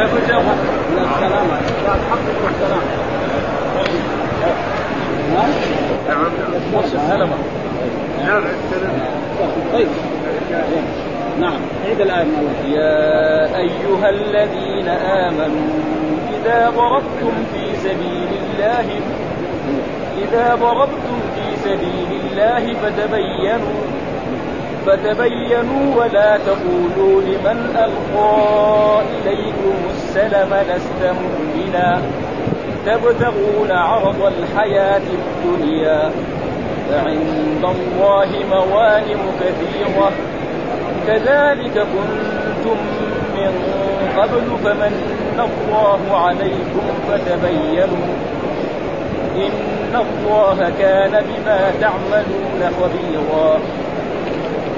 لا 0.00 0.06
نعم 6.08 6.32
نعم 11.40 11.60
عيد 11.86 12.00
الآية 12.00 12.26
يا 12.68 13.56
أيها 13.56 14.10
الذين 14.10 14.88
آمنوا 14.88 15.68
إذا 16.30 16.70
ضربتم 16.70 17.32
في 17.54 17.76
سبيل 17.76 18.40
الله 18.42 19.00
إذا 20.18 20.54
ضربتم 20.54 21.20
في 21.34 21.56
سبيل 21.56 22.20
الله 22.24 22.74
فتبينوا 22.74 23.99
فتبينوا 24.86 25.96
ولا 25.96 26.36
تقولوا 26.36 27.22
لمن 27.22 27.58
ألقى 27.76 29.02
إليكم 29.16 29.76
السلم 29.90 30.54
لست 30.68 31.02
مؤمنا. 31.02 32.02
تبتغون 32.86 33.70
عرض 33.70 34.32
الحياة 34.38 35.02
الدنيا 35.18 36.10
فعند 36.90 37.64
الله 37.64 38.28
مغانم 38.50 39.20
كثيرة. 39.40 40.10
كذلك 41.06 41.74
كنتم 41.74 42.76
من 43.36 43.52
قبل 44.18 44.46
فمن 44.64 44.94
الله 45.38 46.16
عليكم 46.16 46.86
فتبينوا. 47.08 48.14
إن 49.36 49.94
الله 49.96 50.72
كان 50.78 51.10
بما 51.10 51.60
تعملون 51.80 52.60
خبيرا. 52.80 53.58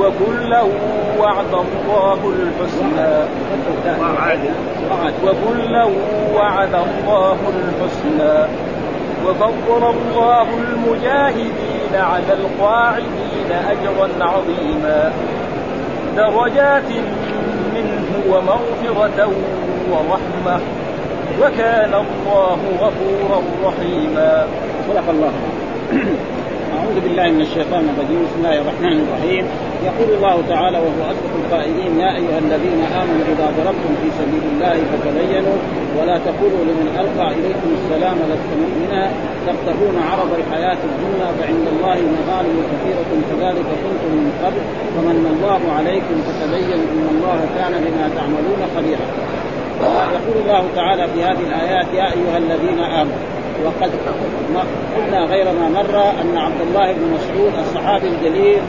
وكلا 0.00 0.62
وعد 1.18 1.54
الله 1.54 2.32
الحسنى. 2.38 3.24
وكلا 5.24 5.84
وعد. 6.34 6.74
الله 6.74 7.36
الحسنى. 7.48 8.48
وفضل 9.26 9.90
الله 9.90 10.42
المجاهدين 10.42 11.94
على 11.94 12.32
القاعدين 12.32 13.52
أجرا 13.52 14.08
عظيما. 14.20 15.12
درجات 16.16 16.90
منه 17.74 18.22
ومغفرة 18.28 19.30
ورحمة. 19.90 20.60
وكان 21.42 21.94
الله 21.94 22.58
غفورا 22.80 23.42
رحيما. 23.64 24.46
صدق 24.88 25.10
الله 25.10 25.32
أعوذ 26.78 27.00
بالله 27.00 27.30
من 27.30 27.40
الشيطان 27.40 27.88
الرجيم. 27.96 28.24
بسم 28.24 28.36
الله 28.36 28.60
الرحمن 28.60 29.06
الرحيم. 29.08 29.69
يقول 29.88 30.08
الله 30.16 30.36
تعالى 30.48 30.78
وهو 30.78 31.02
أصدق 31.12 31.32
القائلين 31.44 31.92
يا 32.00 32.10
أيها 32.20 32.38
الذين 32.38 32.80
آمنوا 33.00 33.24
إذا 33.32 33.46
ضربتم 33.58 33.92
في 34.02 34.08
سبيل 34.20 34.44
الله 34.52 34.76
فتبينوا 34.90 35.58
ولا 35.98 36.16
تقولوا 36.28 36.62
لمن 36.68 36.88
ألقى 37.00 37.26
إليكم 37.38 37.68
السلام 37.78 38.16
لست 38.30 38.50
مؤمنا 38.62 39.10
تبتغون 39.46 39.96
عرض 40.10 40.30
الحياة 40.40 40.80
الدنيا 40.90 41.28
فعند 41.38 41.66
الله 41.74 41.98
مغانم 42.16 42.56
كثيرة 42.70 43.10
كذلك 43.30 43.68
كنتم 43.84 44.10
من 44.20 44.32
قبل 44.44 44.62
فمن 44.94 45.18
الله 45.34 45.72
عليكم 45.78 46.16
فتبينوا 46.26 46.86
إن 46.94 47.06
الله 47.14 47.38
كان 47.58 47.72
بما 47.84 48.06
تعملون 48.16 48.60
خبيرا. 48.76 49.06
يقول 50.16 50.36
الله 50.42 50.64
تعالى 50.76 51.08
في 51.08 51.24
هذه 51.24 51.42
الآيات 51.48 51.86
يا 51.94 52.06
أيها 52.12 52.38
الذين 52.38 52.78
آمنوا 52.78 53.40
وقد 53.64 53.90
قلنا 54.96 55.24
غير 55.24 55.44
ما 55.44 55.68
مر 55.68 56.10
أن 56.20 56.38
عبد 56.38 56.60
الله 56.60 56.92
بن 56.92 57.14
مسعود 57.14 57.52
الصحابي 57.58 58.08
الجليل 58.08 58.60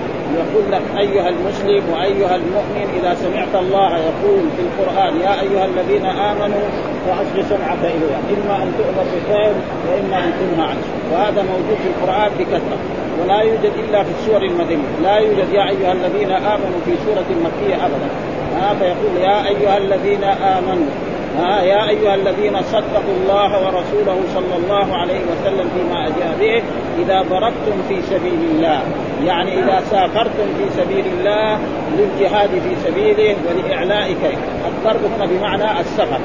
يقول 0.42 0.72
لك 0.72 0.82
أيها 0.98 1.30
المسلم 1.30 1.84
وأيها 1.94 2.36
المؤمن 2.36 2.88
إذا 3.00 3.14
سمعت 3.14 3.56
الله 3.64 3.98
يقول 3.98 4.44
في 4.58 4.62
القرآن 4.68 5.22
يا 5.22 5.42
أيها 5.42 5.66
الذين 5.66 6.06
آمنوا 6.06 6.66
فاصغ 7.08 7.50
سمعك 7.50 7.84
اليه 7.84 8.16
إما 8.36 8.64
أن 8.64 8.74
تؤمر 8.78 9.06
بخير 9.14 9.54
وإما 9.88 10.18
أن 10.26 10.32
تنهى 10.40 10.68
عنه. 10.68 10.86
وهذا 11.12 11.42
موجود 11.42 11.78
في 11.84 11.90
القرآن 11.94 12.32
بكثرة 12.40 12.78
ولا 13.22 13.42
يوجد 13.42 13.72
إلا 13.90 14.04
في 14.04 14.10
السور 14.20 14.42
المدنية. 14.44 14.92
لا 15.04 15.18
يوجد 15.18 15.54
يا 15.54 15.70
أيها 15.70 15.92
الذين 15.92 16.32
آمنوا 16.32 16.80
في 16.86 16.92
سورة 17.06 17.30
مكية 17.46 17.76
ابدا. 17.76 18.10
هذا 18.62 18.80
فيقول 18.80 19.22
يا 19.22 19.48
أيها 19.48 19.78
الذين 19.78 20.24
آمنوا 20.24 20.86
ها 21.40 21.62
يا 21.62 21.90
أيها 21.90 22.16
الذين 22.16 22.62
صدقوا 22.62 23.16
الله 23.22 23.66
ورسوله 23.66 24.20
صلى 24.34 24.56
الله 24.58 24.98
عليه 24.98 25.20
وسلم 25.20 25.70
فيما 25.76 26.10
جاء 26.20 26.36
به 26.40 26.64
إذا 27.04 27.22
ضربتم 27.22 27.84
في 27.90 28.02
سبيل 28.02 28.40
الله 28.52 28.82
يعني 29.26 29.60
إذا 29.60 29.82
سافرتم 29.92 30.48
في 30.58 30.82
سبيل 30.82 31.06
الله 31.06 31.60
للجهاد 31.98 32.50
في 32.50 32.76
سبيله 32.90 33.36
ولاعلاء 33.48 34.14
كلمه 34.14 34.68
الضرب 34.68 35.02
هنا 35.16 35.26
بمعنى 35.26 35.80
السفر. 35.80 36.20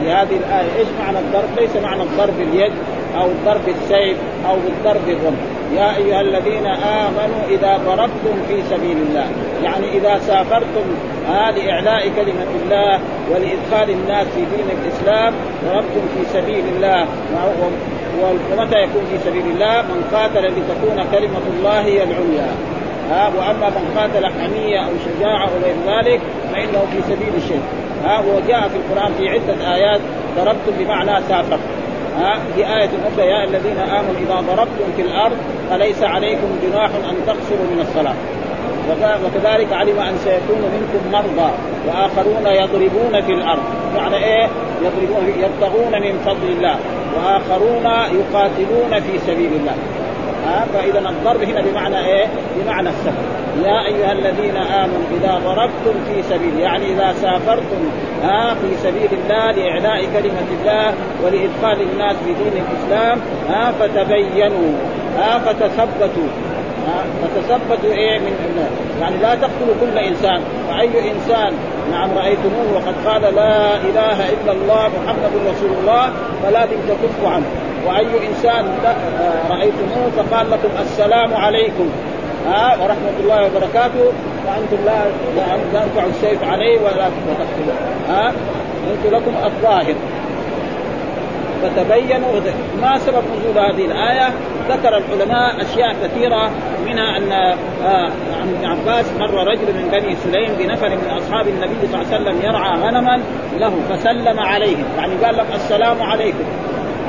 في 0.00 0.10
هذه 0.10 0.36
الآية 0.36 0.78
إيش 0.78 0.88
معنى 1.00 1.18
الضرب؟ 1.18 1.48
ليس 1.58 1.76
معنى 1.76 2.02
الضرب 2.02 2.34
باليد 2.38 2.72
أو 3.20 3.28
ضرب 3.44 3.68
السيف 3.68 4.16
أو 4.48 4.56
بالضرب 4.56 5.08
الرمح 5.08 5.38
يا 5.76 5.96
أيها 5.96 6.20
الذين 6.20 6.66
آمنوا 6.66 7.42
إذا 7.48 7.80
ضربتم 7.86 8.42
في 8.48 8.62
سبيل 8.70 8.96
الله 9.08 9.26
يعني 9.62 9.98
إذا 9.98 10.18
سافرتم 10.18 10.86
آه 11.28 11.50
لاعلاء 11.50 12.08
كلمة 12.16 12.46
الله 12.62 13.00
ولإدخال 13.30 13.90
الناس 13.90 14.26
في 14.26 14.40
دين 14.40 14.66
الإسلام 14.78 15.34
ضربتم 15.64 16.04
في 16.14 16.24
سبيل 16.32 16.64
الله. 16.76 17.06
ومتى 18.52 18.78
يكون 18.78 19.04
في 19.10 19.18
سبيل 19.18 19.46
الله 19.46 19.82
من 19.82 20.04
قاتل 20.12 20.46
لتكون 20.46 21.04
كلمة 21.12 21.44
الله 21.56 21.80
هي 21.80 22.02
العليا. 22.02 22.54
ها 23.10 23.28
وأما 23.38 23.68
من 23.68 23.98
قاتل 23.98 24.26
حمية 24.26 24.78
أو 24.78 24.92
شجاعة 25.06 25.48
أو 25.48 25.54
غير 25.64 25.76
ذلك 25.86 26.20
فإنه 26.52 26.86
في 26.92 27.02
سبيل 27.02 27.34
الشرك. 27.36 27.62
ها 28.04 28.18
وجاء 28.20 28.68
في 28.68 28.76
القرآن 28.76 29.12
في 29.14 29.28
عدة 29.28 29.74
آيات 29.74 30.00
ضربتم 30.36 30.72
بمعنى 30.78 31.22
سافرتم 31.28 31.62
ها 32.18 32.38
في 32.54 32.60
آية 32.60 32.90
أخرى 33.08 33.26
يا 33.26 33.44
الذين 33.44 33.78
آمنوا 33.78 34.14
إذا 34.20 34.34
ضربتم 34.34 34.92
في 34.96 35.02
الأرض 35.02 35.36
فليس 35.70 36.02
عليكم 36.02 36.48
جناح 36.62 36.90
أن 37.10 37.16
تقصروا 37.26 37.66
من 37.74 37.80
الصلاة. 37.80 38.14
وكذلك 39.24 39.72
علم 39.72 39.98
أن 39.98 40.16
سيكون 40.18 40.62
منكم 40.62 41.12
مرضى 41.12 41.50
وآخرون 41.88 42.46
يضربون 42.46 43.20
في 43.20 43.32
الأرض. 43.32 43.62
معنى 43.96 44.16
إيه؟ 44.16 44.48
يضربون 44.82 45.26
يبتغون 45.28 46.02
من 46.02 46.18
فضل 46.26 46.48
الله 46.48 46.76
وآخرون 47.16 47.86
يقاتلون 47.86 49.00
في 49.00 49.18
سبيل 49.18 49.52
الله. 49.52 49.74
ها؟ 50.46 50.66
فإذا 50.74 50.98
الضرب 50.98 51.42
هنا 51.42 51.60
بمعنى 51.60 52.06
إيه؟ 52.06 52.26
بمعنى 52.56 52.88
السفر. 52.88 53.22
يا 53.64 53.86
أيها 53.86 54.12
الذين 54.12 54.56
آمنوا 54.56 55.06
إذا 55.20 55.40
ضربتم 55.44 56.04
في 56.08 56.22
سبيل 56.22 56.60
يعني 56.60 56.92
إذا 56.92 57.12
سافرتم 57.12 57.90
ها؟ 58.22 58.54
في 58.54 58.76
سبيل 58.82 59.08
الله 59.12 59.50
لإعلاء 59.50 60.04
كلمة 60.04 60.48
الله 60.60 60.94
ولإدخال 61.24 61.82
الناس 61.92 62.16
في 62.16 62.34
دين 62.34 62.64
الإسلام 62.64 63.20
ها؟ 63.48 63.72
فتبينوا 63.72 64.72
ها؟ 65.18 65.38
فتثبتوا. 65.38 66.53
فتثبتوا 67.22 67.92
إيه 67.92 68.18
من 68.18 68.34
الناس 68.50 68.70
يعني 69.00 69.16
لا 69.16 69.34
تقتلوا 69.34 69.74
كل 69.80 69.98
انسان. 69.98 70.40
فأي 70.68 71.10
انسان 71.10 71.52
نعم 71.90 72.10
رأيتموه 72.18 72.72
وقد 72.74 72.94
قال 73.06 73.34
لا 73.34 73.76
إله 73.76 74.28
إلا 74.30 74.52
الله 74.52 74.88
محمد 75.04 75.32
رسول 75.50 75.70
الله 75.80 76.12
فلازم 76.42 76.76
تكفوا 76.88 77.28
عنه. 77.28 77.46
وأي 77.86 78.28
انسان 78.28 78.64
رأيتموه 79.50 80.10
فقال 80.16 80.50
لكم 80.50 80.68
السلام 80.80 81.34
عليكم. 81.34 81.88
ها 82.48 82.76
ورحمة 82.82 83.16
الله 83.20 83.46
وبركاته. 83.46 84.12
فأنتم 84.46 84.84
لا 84.86 85.00
تنفعوا 85.72 86.10
السيف 86.10 86.44
عليه 86.44 86.78
ولا 86.78 87.08
تقتلوه. 87.28 87.76
ها 88.08 88.32
أنتم 88.90 89.16
لكم 89.16 89.32
الظاهر. 89.44 89.94
فتبينوا 91.64 92.40
ما 92.82 92.98
سبب 92.98 93.22
نزول 93.36 93.58
هذه 93.58 93.84
الآية؟ 93.84 94.28
ذكر 94.68 94.96
العلماء 94.96 95.62
أشياء 95.62 95.96
كثيرة 96.04 96.50
منها 96.86 97.16
أن 97.18 97.32
عن 98.40 98.54
ابن 98.54 98.64
عباس 98.64 99.12
مر 99.18 99.34
رجل 99.34 99.74
من 99.74 99.88
بني 99.92 100.16
سليم 100.16 100.54
بنفر 100.58 100.88
من 100.88 101.10
أصحاب 101.18 101.48
النبي 101.48 101.86
صلى 101.86 102.02
الله 102.02 102.14
عليه 102.14 102.16
وسلم 102.16 102.42
يرعى 102.42 102.78
غنما 102.78 103.20
له 103.58 103.72
فسلم 103.90 104.40
عليهم. 104.40 104.84
يعني 104.98 105.14
قال 105.24 105.36
لهم 105.36 105.46
السلام 105.54 106.02
عليكم. 106.02 106.44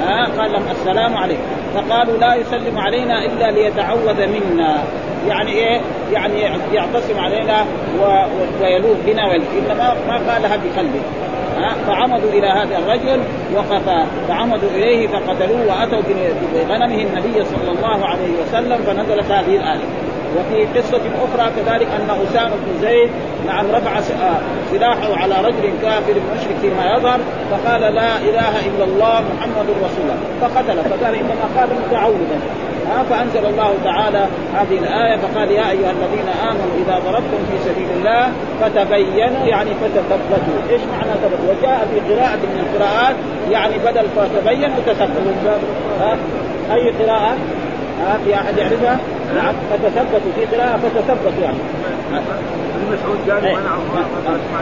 ها 0.01 0.27
قال 0.37 0.51
لهم 0.51 0.65
السلام 0.71 1.17
عليكم. 1.17 1.41
فقالوا 1.75 2.17
لا 2.17 2.35
يسلم 2.35 2.77
علينا 2.77 3.25
إلا 3.25 3.51
ليتعوذ 3.51 4.27
منا. 4.27 4.83
يعني 5.27 5.51
إيه؟ 5.51 5.81
يعني 6.13 6.41
يعتصم 6.73 7.19
علينا 7.19 7.65
و... 7.99 8.03
ويلوذ 8.61 8.95
بنا 9.05 9.27
ويلوذ. 9.27 9.47
إنما 9.57 9.95
ما 10.07 10.33
قالها 10.33 10.57
بقلبه. 10.57 11.01
فعمدوا 11.87 12.29
إلى 12.29 12.47
هذا 12.47 12.77
الرجل 12.77 13.19
وقف 13.55 13.89
فعمدوا 14.27 14.69
إليه 14.69 15.07
فقتلوه 15.07 15.67
وأتوا 15.67 16.01
بغنمه 16.53 17.01
النبي 17.01 17.45
صلى 17.45 17.71
الله 17.71 18.05
عليه 18.05 18.31
وسلم 18.41 18.77
فنزلت 18.77 19.31
هذه 19.31 19.55
الآية. 19.55 19.85
وفي 20.35 20.79
قصة 20.79 21.01
أخرى 21.23 21.51
كذلك 21.55 21.87
أن 21.87 22.09
أسامة 22.27 22.55
بن 22.55 22.81
زيد 22.81 23.09
نعم 23.47 23.65
رفع 23.71 23.97
آه، 23.97 24.39
سلاحه 24.71 25.15
على 25.17 25.35
رجل 25.41 25.73
كافر 25.81 26.13
مشرك 26.35 26.55
فيما 26.61 26.95
يظهر 26.97 27.19
فقال 27.51 27.81
لا 27.81 28.17
إله 28.17 28.65
إلا 28.67 28.83
الله 28.83 29.23
محمد 29.37 29.65
رسول 29.69 30.03
الله. 30.03 30.17
فقتله 30.41 30.81
فقال 30.81 31.15
إنما 31.15 31.45
قال 31.57 31.69
متعودا 31.87 32.39
ها 32.89 33.03
فأنزل 33.03 33.45
الله 33.45 33.73
تعالى 33.83 34.25
هذه 34.53 34.77
الآية 34.77 35.17
فقال 35.17 35.51
يا 35.51 35.69
أيها 35.71 35.91
الذين 35.91 36.29
آمنوا 36.49 36.75
إذا 36.85 36.99
ضربتم 37.05 37.39
في 37.51 37.57
سبيل 37.69 37.87
الله 37.97 38.31
فتبينوا 38.61 39.45
يعني 39.45 39.71
فتثبتوا، 39.81 40.69
إيش 40.69 40.81
معنى 40.81 41.13
ثبت؟ 41.23 41.39
وجاء 41.49 41.87
في 41.91 42.13
قراءة 42.13 42.35
من 42.35 42.65
القراءات 42.65 43.15
يعني 43.51 43.73
بدل 43.77 44.07
فتبينوا 44.15 44.77
تثبتوا 44.85 45.57
ها؟ 45.99 46.17
أي 46.73 46.91
قراءة؟ 46.91 47.37
ها؟ 48.01 48.17
في 48.25 48.35
أحد 48.35 48.57
يعرفها؟ 48.57 48.99
نعم. 49.35 49.53
فتثبتوا. 49.71 50.31
في 50.35 50.55
قراءة 50.55 50.77
فتثبتوا 50.77 51.41
يعني. 51.41 51.57
مسعود 52.91 53.17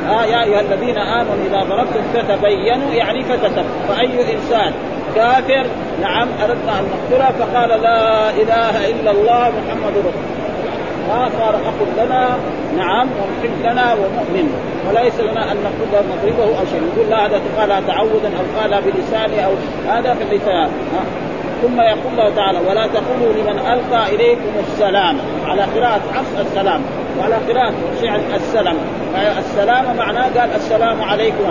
قال 0.09 0.29
يا 0.29 0.43
أيها 0.43 0.61
الذين 0.61 0.97
آمنوا 0.97 1.45
إذا 1.47 1.63
ضربتم 1.63 2.01
فتبينوا 2.13 2.93
يعني 2.93 3.23
فتثبتوا. 3.23 3.63
فأي 3.87 4.33
إنسان 4.33 4.73
كافر 5.15 5.65
نعم 6.01 6.27
اردنا 6.43 6.79
ان 6.79 6.85
نقتله 6.93 7.31
فقال 7.39 7.69
لا 7.69 8.29
إله 8.29 8.89
إلا 8.89 9.11
الله 9.11 9.49
محمد 9.49 9.93
رسول 9.97 10.43
ما 11.09 11.29
صار 11.39 11.55
أخ 11.55 12.05
لنا 12.05 12.37
نعم 12.77 13.07
ومحب 13.07 13.71
لنا 13.71 13.93
ومؤمن. 13.93 14.53
وليس 14.89 15.19
لنا 15.19 15.51
أن 15.51 15.57
نقتله 15.63 16.03
نضربه 16.15 16.59
أو 16.59 16.65
شيء. 16.71 16.81
نقول 16.93 17.09
لا 17.09 17.25
هذا 17.25 17.41
قال 17.57 17.87
تعودا 17.87 18.29
أو 18.37 18.59
قال 18.59 18.81
بلسانه 18.81 19.41
أو 19.41 19.51
هذا 19.87 20.13
في 20.13 20.23
اللسان 20.23 20.69
ثم 21.61 21.81
يقول 21.81 22.11
الله 22.11 22.35
تعالى 22.35 22.59
ولا 22.69 22.87
تقولوا 22.87 23.33
لمن 23.33 23.59
ألقى 23.59 24.15
إليكم 24.15 24.51
السلام. 24.59 25.17
على 25.45 25.61
قراءة 25.61 26.01
عصر 26.13 26.41
السلام. 26.41 26.81
وعلى 27.19 27.35
قراءة 27.35 27.73
شعر 28.01 28.19
السلام. 28.35 28.77
السلام 29.37 29.97
معناه 29.97 30.23
قال 30.23 30.49
السلام 30.55 31.01
عليكم. 31.01 31.45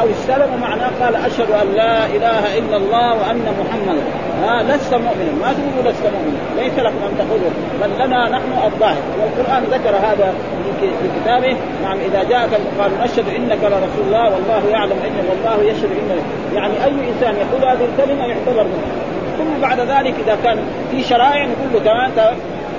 أو 0.00 0.06
السلام 0.08 0.60
معناه 0.60 0.90
قال 1.00 1.14
أشهد 1.16 1.50
أن 1.62 1.74
لا 1.74 2.06
إله 2.06 2.58
إلا 2.58 2.76
الله 2.76 3.08
وأن 3.14 3.46
محمدا 3.60 4.02
ها 4.42 4.62
لست 4.62 4.94
مؤمنا. 4.94 5.32
ما 5.42 5.52
تقولوا 5.52 5.92
لست 5.92 6.02
مؤمنا. 6.02 6.62
ليس 6.62 6.78
لكم 6.78 7.00
أن 7.08 7.12
تقولوا. 7.18 7.50
بل 7.82 8.06
لنا 8.06 8.28
نحن 8.28 8.50
الظاهر. 8.64 9.02
والقرآن 9.20 9.62
ذكر 9.64 9.96
هذا 9.96 10.34
في 10.80 10.88
كتابه. 11.20 11.56
نعم 11.82 11.98
إذا 11.98 12.22
جاءك 12.22 12.50
قال 12.80 12.90
نشهد 13.04 13.28
إنك 13.28 13.58
لرسول 13.62 14.04
الله 14.06 14.24
والله 14.24 14.70
يعلم 14.70 14.98
إنك 15.06 15.24
والله 15.30 15.70
يشهد 15.70 15.90
إنك 15.90 16.22
يعني 16.54 16.84
أي 16.84 17.08
إنسان 17.10 17.34
يقول 17.34 17.70
هذه 17.70 17.88
الكلمة 17.94 18.26
يعتبر 18.26 18.62
مؤمن. 18.62 19.06
ثم 19.38 19.62
بعد 19.62 19.80
ذلك 19.80 20.14
إذا 20.26 20.38
كان 20.44 20.58
في 20.90 21.02
شرائع 21.02 21.44
نقول 21.44 21.68
له 21.72 21.80
كمان 21.80 22.10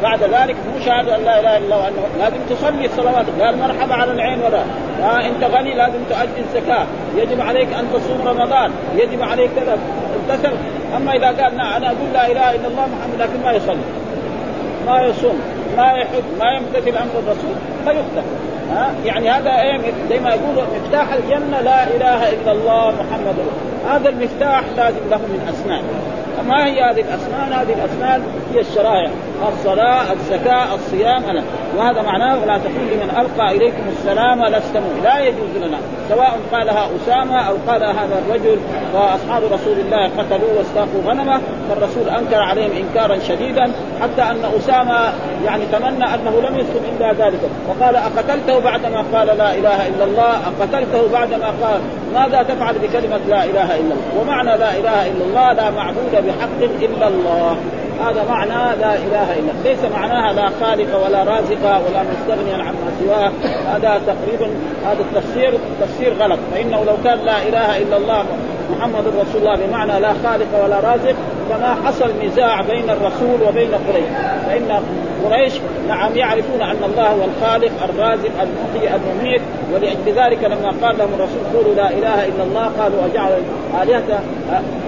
بعد 0.04 0.24
ذلك 0.24 0.56
مو 0.74 0.80
شهادة 0.86 1.16
أن 1.16 1.24
لا 1.24 1.40
إله 1.40 1.58
إلا 1.58 1.66
الله 1.66 1.78
وأنه 1.78 2.08
لازم 2.20 2.38
تصلي 2.50 2.86
الصلوات 2.86 3.26
قال 3.42 3.58
مرحبا 3.58 3.94
على 3.94 4.12
العين 4.12 4.40
ولا 4.42 4.62
آه 5.02 5.26
أنت 5.28 5.44
غني 5.44 5.76
لازم 5.76 6.00
تؤدي 6.10 6.42
الزكاه 6.42 6.86
يجب 7.16 7.42
عليك 7.42 7.74
أن 7.74 7.88
تصوم 7.94 8.28
رمضان 8.28 8.72
يجب 8.96 9.22
عليك 9.22 9.50
كذا 9.56 9.78
امتثل 10.16 10.54
أما 10.96 11.14
إذا 11.14 11.28
قال 11.28 11.58
نعم 11.58 11.74
أنا 11.74 11.88
أقول 11.88 12.14
لا 12.14 12.32
إله 12.32 12.56
إلا 12.56 12.68
الله 12.68 12.88
محمد 12.88 13.22
لكن 13.22 13.44
ما 13.44 13.52
يصلي 13.52 13.82
ما 14.88 15.02
يصوم 15.02 15.42
ما 15.78 15.92
يحج 15.92 16.24
ما 16.40 16.52
يمتثل 16.52 16.98
أمر 16.98 17.12
الرسول 17.20 17.56
فيقتل. 17.86 18.28
ها؟ 18.72 18.92
يعني 19.06 19.30
هذا 19.30 19.62
إيه؟ 19.62 19.80
زي 20.10 20.20
ما 20.20 20.30
يقولوا 20.30 20.64
مفتاح 20.76 21.14
الجنة 21.14 21.62
لا 21.62 21.84
إله 21.84 22.30
إلا 22.30 22.52
الله 22.52 22.92
محمد. 22.92 23.36
هذا 23.90 24.10
المفتاح 24.10 24.64
لازم 24.78 25.00
له 25.12 25.18
من 25.18 25.48
أسنان. 25.50 25.84
ما 26.48 26.66
هي 26.66 26.82
هذه 26.82 27.02
الأسنان؟ 27.02 27.54
هذه 27.54 27.74
الأسنان 27.74 28.24
هي 28.54 28.60
الشرائع 28.60 29.10
الصلاة، 29.54 30.14
الزكاة، 30.14 30.76
الصيام 30.76 31.24
أنا. 31.24 31.44
وهذا 31.78 32.02
معناه 32.02 32.42
ولا 32.42 32.58
تقول 32.58 32.88
لمن 32.92 33.10
ألقى 33.10 33.58
إليكم 33.58 33.84
السلام 33.98 34.46
لست 34.46 34.82
لا 35.04 35.20
يجوز 35.20 35.58
لنا 35.68 35.78
سواء 36.10 36.40
قالها 36.52 36.90
أسامة 36.96 37.48
أو 37.48 37.56
قال 37.68 37.84
هذا 37.84 38.22
الرجل 38.26 38.60
وأصحاب 38.94 39.44
رسول 39.44 39.80
الله 39.80 40.10
قتلوه 40.18 40.58
واستاقوا 40.58 41.02
غنمه 41.06 41.42
فالرسول 41.70 42.10
أنكر 42.10 42.42
عليهم 42.42 42.72
إنكارا 42.72 43.20
شديدا 43.20 43.72
حتى 44.02 44.22
أن 44.22 44.44
أسامة 44.58 45.14
يعني 45.46 45.66
تمنى 45.66 46.06
أنه 46.16 46.42
لم 46.50 46.56
يسلم 46.56 46.84
إلا 46.98 47.14
ذلك 47.14 47.40
وقال 47.70 47.96
أقتلته 47.96 48.60
بعدما 48.60 49.04
قال 49.14 49.28
لا 49.28 49.54
إله 49.54 49.88
إلا 49.88 50.04
الله 50.04 50.32
أقتلته 50.32 51.12
بعدما 51.14 51.48
قال 51.64 51.80
ماذا 52.18 52.44
تفعل 52.44 52.76
بكلمة 52.76 53.20
لا 53.28 53.44
إله 53.44 53.76
إلا 53.76 53.94
الله؟ 53.94 54.22
ومعنى 54.22 54.58
لا 54.58 54.72
إله 54.78 55.08
إلا 55.08 55.24
الله 55.26 55.54
لا 55.54 55.70
معبود 55.70 56.12
بحق 56.12 56.60
إلا 56.82 57.08
الله. 57.08 57.58
هذا 58.06 58.24
معنى 58.30 58.76
لا 58.82 58.96
إله 58.96 59.34
إلا 59.40 59.52
الله. 59.52 59.64
ليس 59.64 59.80
معناها 59.96 60.34
لا 60.34 60.50
خالق 60.62 61.06
ولا 61.06 61.24
رازق 61.24 61.64
ولا 61.64 62.04
مستغنيا 62.12 62.64
عما 62.64 62.92
سواه. 63.00 63.32
هذا 63.76 64.02
تقريبا 64.08 64.56
هذا 64.86 65.00
التفسير 65.00 65.54
تفسير 65.82 66.14
غلط. 66.20 66.40
فإنه 66.54 66.84
لو 66.84 66.96
كان 67.04 67.20
لا 67.26 67.38
إله 67.48 67.78
إلا 67.78 67.98
الله 67.98 68.24
محمد 68.78 69.08
رسول 69.08 69.42
الله 69.42 69.56
بمعنى 69.68 70.00
لا 70.00 70.14
خالق 70.24 70.64
ولا 70.64 70.80
رازق 70.80 71.16
فما 71.50 71.76
حصل 71.86 72.10
نزاع 72.26 72.62
بين 72.62 72.90
الرسول 72.90 73.42
وبين 73.48 73.72
قريش. 73.88 74.10
فإن 74.48 74.82
قريش 75.26 75.54
نعم 75.88 76.16
يعرفون 76.16 76.62
أن 76.62 76.84
الله 76.84 77.08
هو 77.08 77.24
الخالق 77.24 77.72
الرازق 77.84 78.32
المحيي 78.42 78.96
المميت 78.96 79.42
ولأجل 79.74 80.14
ذلك 80.16 80.44
لما 80.44 80.88
قال 80.88 80.98
لهم 80.98 81.14
الرسول 81.14 81.40
قولوا 81.54 81.76
لا 81.76 81.90
إله 81.90 82.28
إلا 82.28 82.44
الله 82.44 82.72
قالوا 82.80 83.06
أجعل 83.06 83.32
آلهة 83.84 84.20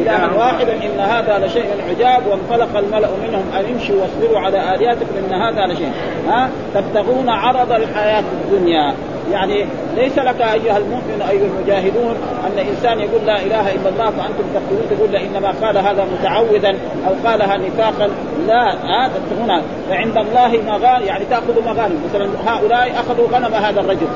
إلها 0.02 0.34
واحدا 0.38 0.74
إن 0.74 1.00
هذا 1.00 1.46
لشيء 1.46 1.66
عجاب 1.90 2.24
وانطلق 2.28 2.78
الملأ 2.78 3.10
منهم 3.28 3.44
أن 3.60 3.66
امشوا 3.74 3.96
واصبروا 4.02 4.40
على 4.40 4.76
آلهتكم 4.76 5.16
إن 5.18 5.34
هذا 5.34 5.74
لشيء. 5.74 5.92
ها؟ 6.28 6.50
تبتغون 6.74 7.30
عرض 7.30 7.72
الحياة 7.72 8.24
الدنيا. 8.46 8.94
يعني 9.32 9.66
ليس 9.96 10.18
لك 10.18 10.42
أيها 10.42 10.78
المؤمن 10.78 11.26
أيها 11.30 11.46
المجاهدون 11.46 12.16
أن 12.46 12.68
إنسان 12.68 13.00
يقول 13.00 13.26
لا 13.26 13.42
إله 13.42 13.72
إلا 13.72 13.90
الله 13.90 14.06
فانتم 14.06 14.44
تقولون 14.54 14.88
تقول 14.90 15.16
إنما 15.16 15.54
قال 15.62 15.78
هذا 15.78 16.06
متعودا 16.20 16.78
أو 17.08 17.30
قالها 17.30 17.58
نفاقا. 17.58 18.10
لا 18.48 18.72
هذا 18.72 19.22
هنا 19.42 19.62
فعند 19.90 20.18
الله 20.18 20.62
مغانم 20.68 21.06
يعني 21.06 21.26
تأخذ 21.26 21.66
مغانم. 21.66 22.02
مثلا 22.10 22.30
هؤلاء 22.48 22.92
أخذوا 23.00 23.28
غنم 23.32 23.54
هذا 23.54 23.80
الرجل. 23.80 24.08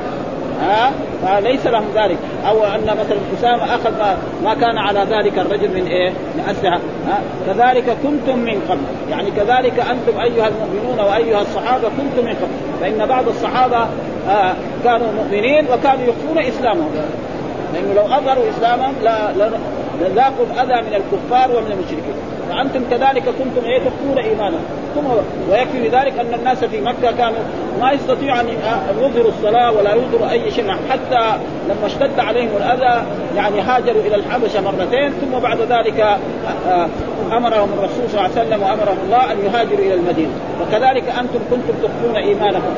ها؟ 0.61 0.91
فليس 1.23 1.67
لهم 1.67 1.85
ذلك. 1.95 2.17
أو 2.47 2.63
أن 2.63 2.85
مثلا 2.85 3.17
أسامة 3.39 3.75
أخذ 3.75 3.91
ما, 3.91 4.17
ما 4.43 4.53
كان 4.53 4.77
على 4.77 4.99
ذلك 4.99 5.39
الرجل 5.39 5.69
من 5.69 5.87
إيه؟ 5.87 6.09
من 6.09 6.43
أسلحة. 6.49 6.79
ها؟ 7.07 7.21
كذلك 7.47 7.97
كنتم 8.03 8.39
من 8.39 8.61
قبل. 8.69 9.11
يعني 9.11 9.31
كذلك 9.31 9.79
أنتم 9.79 10.19
أيها 10.21 10.47
المؤمنون 10.47 10.99
وأيها 10.99 11.41
الصحابة 11.41 11.89
كنتم 11.89 12.25
من 12.25 12.33
قبل. 12.33 12.81
فإن 12.81 13.05
بعض 13.05 13.27
الصحابة 13.27 13.87
آه 14.29 14.53
كانوا 14.83 15.07
مؤمنين 15.11 15.65
وكانوا 15.65 16.03
يخفون 16.03 16.37
إسلامهم. 16.37 16.89
لأنه 17.73 17.93
لو 17.93 18.01
أظهروا 18.01 18.43
إسلامهم 18.57 18.93
لا 19.03 19.33
لاقوا 20.15 20.45
الأذى 20.53 20.81
من 20.81 20.93
الكفار 20.93 21.57
ومن 21.57 21.71
المشركين. 21.71 22.15
فأنتم 22.49 22.83
كذلك 22.91 23.23
كنتم 23.23 23.65
إيه 23.65 23.79
تخفون 23.79 24.17
إيمانكم. 24.17 24.63
ثم 24.95 25.05
ويكفي 25.51 25.89
بذلك 25.89 26.19
أن 26.19 26.33
الناس 26.39 26.63
في 26.63 26.81
مكة 26.81 27.11
كانوا 27.17 27.39
ما 27.81 27.91
يستطيعوا 27.91 28.41
أن 28.41 28.47
يظهروا 28.99 29.31
الصلاة 29.31 29.71
ولا 29.71 29.95
يظهروا 29.95 30.31
أي 30.31 30.51
شيء. 30.51 30.75
حتى 30.89 31.37
لما 31.69 31.85
اشتد 31.85 32.19
عليهم 32.19 32.49
الأذى 32.57 33.03
يعني 33.35 33.61
هاجروا 33.61 34.01
إلى 34.01 34.15
الحبشة 34.15 34.61
مرتين 34.61 35.09
ثم 35.09 35.39
بعد 35.39 35.57
ذلك 35.59 35.99
آه، 35.99 36.17
آه، 36.69 36.87
أمرهم 37.37 37.69
الرسول 37.77 38.09
صلى 38.09 38.19
الله 38.19 38.29
عليه 38.37 38.47
وسلم 38.47 38.63
وأمرهم 38.63 38.97
الله 39.05 39.31
أن 39.31 39.37
يهاجروا 39.45 39.85
إلى 39.85 39.93
المدينة. 39.93 40.31
وكذلك 40.61 41.03
أنتم 41.09 41.39
كنتم 41.51 41.73
تخفون 41.83 42.15
إيمانكم. 42.15 42.73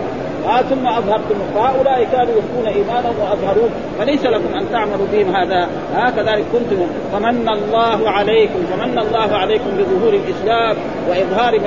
آه 0.45 0.61
ثم 0.61 0.87
أظهرتم 0.87 1.35
فهؤلاء 1.55 2.07
كانوا 2.11 2.33
يخفون 2.37 2.67
إيمانهم 2.67 3.15
وأظهروه. 3.21 3.69
فليس 3.99 4.25
لكم 4.25 4.53
أن 4.59 4.65
تعملوا 4.71 5.07
بهم 5.13 5.35
هذا. 5.35 5.67
هكذا 5.95 6.35
كنتم. 6.35 6.87
فمن 7.13 7.49
الله 7.49 8.09
عليكم 8.09 8.59
فمن 8.71 8.99
الله 8.99 9.35
عليكم 9.35 9.69
بظهور 9.77 10.13
الإسلام 10.13 10.75
وإظهار 11.09 11.59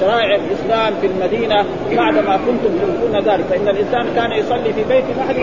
شرائع 0.00 0.34
الإسلام 0.34 0.94
في 1.00 1.06
المدينة 1.06 1.64
بعدما 1.96 2.36
كنتم 2.36 2.78
تنكرون 2.78 3.24
ذلك. 3.24 3.44
فان 3.44 3.68
الإنسان 3.68 4.06
كان 4.16 4.32
يصلي 4.32 4.72
في 4.72 4.84
بيت 4.88 5.04
ما 5.16 5.22
حد 5.28 5.36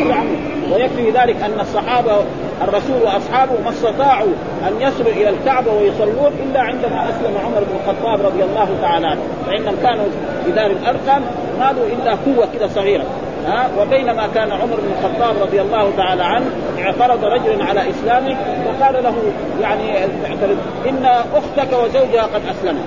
ويكفي 0.72 1.10
ذلك 1.10 1.36
أن 1.42 1.60
الصحابة 1.60 2.24
الرسول 2.62 3.02
وأصحابه 3.04 3.52
ما 3.64 3.70
استطاعوا 3.70 4.34
أن 4.68 4.82
يصلوا 4.82 5.12
إلى 5.12 5.30
الكعبة 5.30 5.74
ويصلون 5.74 6.32
إلا 6.44 6.62
عندما 6.62 7.10
أسلم 7.10 7.38
عمر 7.46 7.60
بن 7.60 7.76
الخطاب 7.80 8.26
رضي 8.26 8.44
الله 8.44 8.70
تعالى 8.82 9.08
عنه. 9.08 9.22
فإنهم 9.48 9.76
كانوا 9.84 10.06
في 10.46 10.52
دار 10.52 10.72
الارقم 10.72 11.22
ما 11.60 11.72
إلا 11.72 12.12
قوة 12.12 12.48
كده 12.54 12.68
صغيرة. 12.82 13.04
ها؟ 13.48 13.70
وبينما 13.80 14.28
كان 14.36 14.52
عمر 14.52 14.76
بن 14.76 14.92
الخطاب 14.98 15.36
رضي 15.42 15.62
الله 15.62 15.92
تعالى 15.98 16.24
عنه 16.24 16.46
اعترض 16.80 17.26
رجل 17.26 17.62
على 17.62 17.90
إسلامه 17.90 18.38
وقال 18.66 19.04
له 19.04 19.14
يعني 19.62 19.98
اعترض 20.26 20.58
إن 20.90 21.06
أختك 21.36 21.74
وزوجها 21.74 22.24
قد 22.24 22.42
اسلموا 22.52 22.84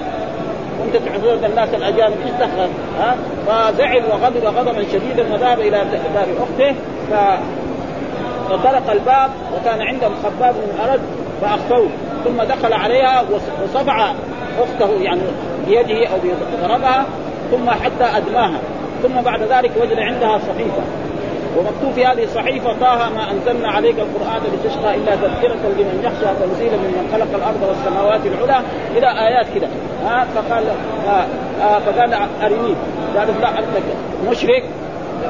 وانت 0.80 0.96
تعترض 0.96 1.44
الناس 1.44 1.68
الأجانب 1.74 2.14
إيش 2.24 2.30
دخل 2.40 2.68
ها؟ 2.98 3.16
فزعل 3.46 4.02
وغضب 4.10 4.44
غضبا 4.44 4.84
شديدا 4.92 5.34
وذهب 5.34 5.60
إلى 5.60 5.84
دار 6.14 6.26
أخته 6.40 6.74
ف 7.10 7.14
فطرق 8.50 8.90
الباب 8.90 9.30
وكان 9.56 9.80
عندهم 9.80 10.12
خباب 10.22 10.54
من 10.54 10.78
الأرض 10.84 11.00
فأخفوه. 11.42 11.88
ثم 12.24 12.42
دخل 12.42 12.72
عليها 12.72 13.24
وصفع 13.64 14.12
أخته 14.58 15.02
يعني 15.02 15.20
بيده 15.66 16.06
أو 16.06 16.16
بضربها 16.62 17.04
ثم 17.50 17.70
حتى 17.70 18.16
أدماها. 18.16 18.58
ثم 19.04 19.20
بعد 19.20 19.42
ذلك 19.42 19.70
وجد 19.80 19.98
عندها 19.98 20.38
صحيفة. 20.38 20.82
ومكتوب 21.58 21.92
في 21.94 22.06
هذه 22.06 22.24
الصحيفة 22.24 22.72
طه 22.72 23.10
ما 23.16 23.30
أنزلنا 23.30 23.68
عليك 23.68 23.96
القرآن 23.98 24.42
لتشقى 24.52 24.94
إلا 24.94 25.16
تذكرة 25.16 25.54
لمن 25.78 26.00
يخشى 26.04 26.34
تنزيلا 26.40 26.76
ممن 26.76 27.08
خلق 27.12 27.34
الأرض 27.34 27.62
والسماوات 27.68 28.20
العلى. 28.26 28.64
إلى 28.96 29.06
آيات 29.06 29.46
كده. 29.54 29.68
ها 30.06 30.26
فقال 30.34 30.64
آه 31.08 31.24
آه 31.62 31.78
فقال 31.78 32.14
أرني. 32.42 32.74
قال 33.16 33.28
لا 33.40 33.58
أنت 33.58 33.66
مشرك. 34.30 34.64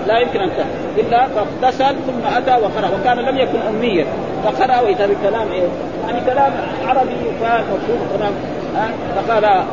لا 0.06 0.18
يمكن 0.18 0.40
أن 0.40 0.50
إلا 0.98 1.28
فاغتسل 1.28 1.94
ثم 1.94 2.36
أتى 2.36 2.50
وقرأ. 2.50 2.90
وكان 3.00 3.18
لم 3.18 3.38
يكن 3.38 3.58
أميا. 3.68 4.06
فقرأ 4.44 4.80
واذا 4.80 5.06
بكلام 5.06 5.52
إيه؟ 5.52 5.68
يعني 6.06 6.20
كلام 6.26 6.52
عربي 6.86 7.14
مفهوم 7.42 8.08
كلام. 8.18 8.32
ها 8.76 8.88
فقال 9.16 9.64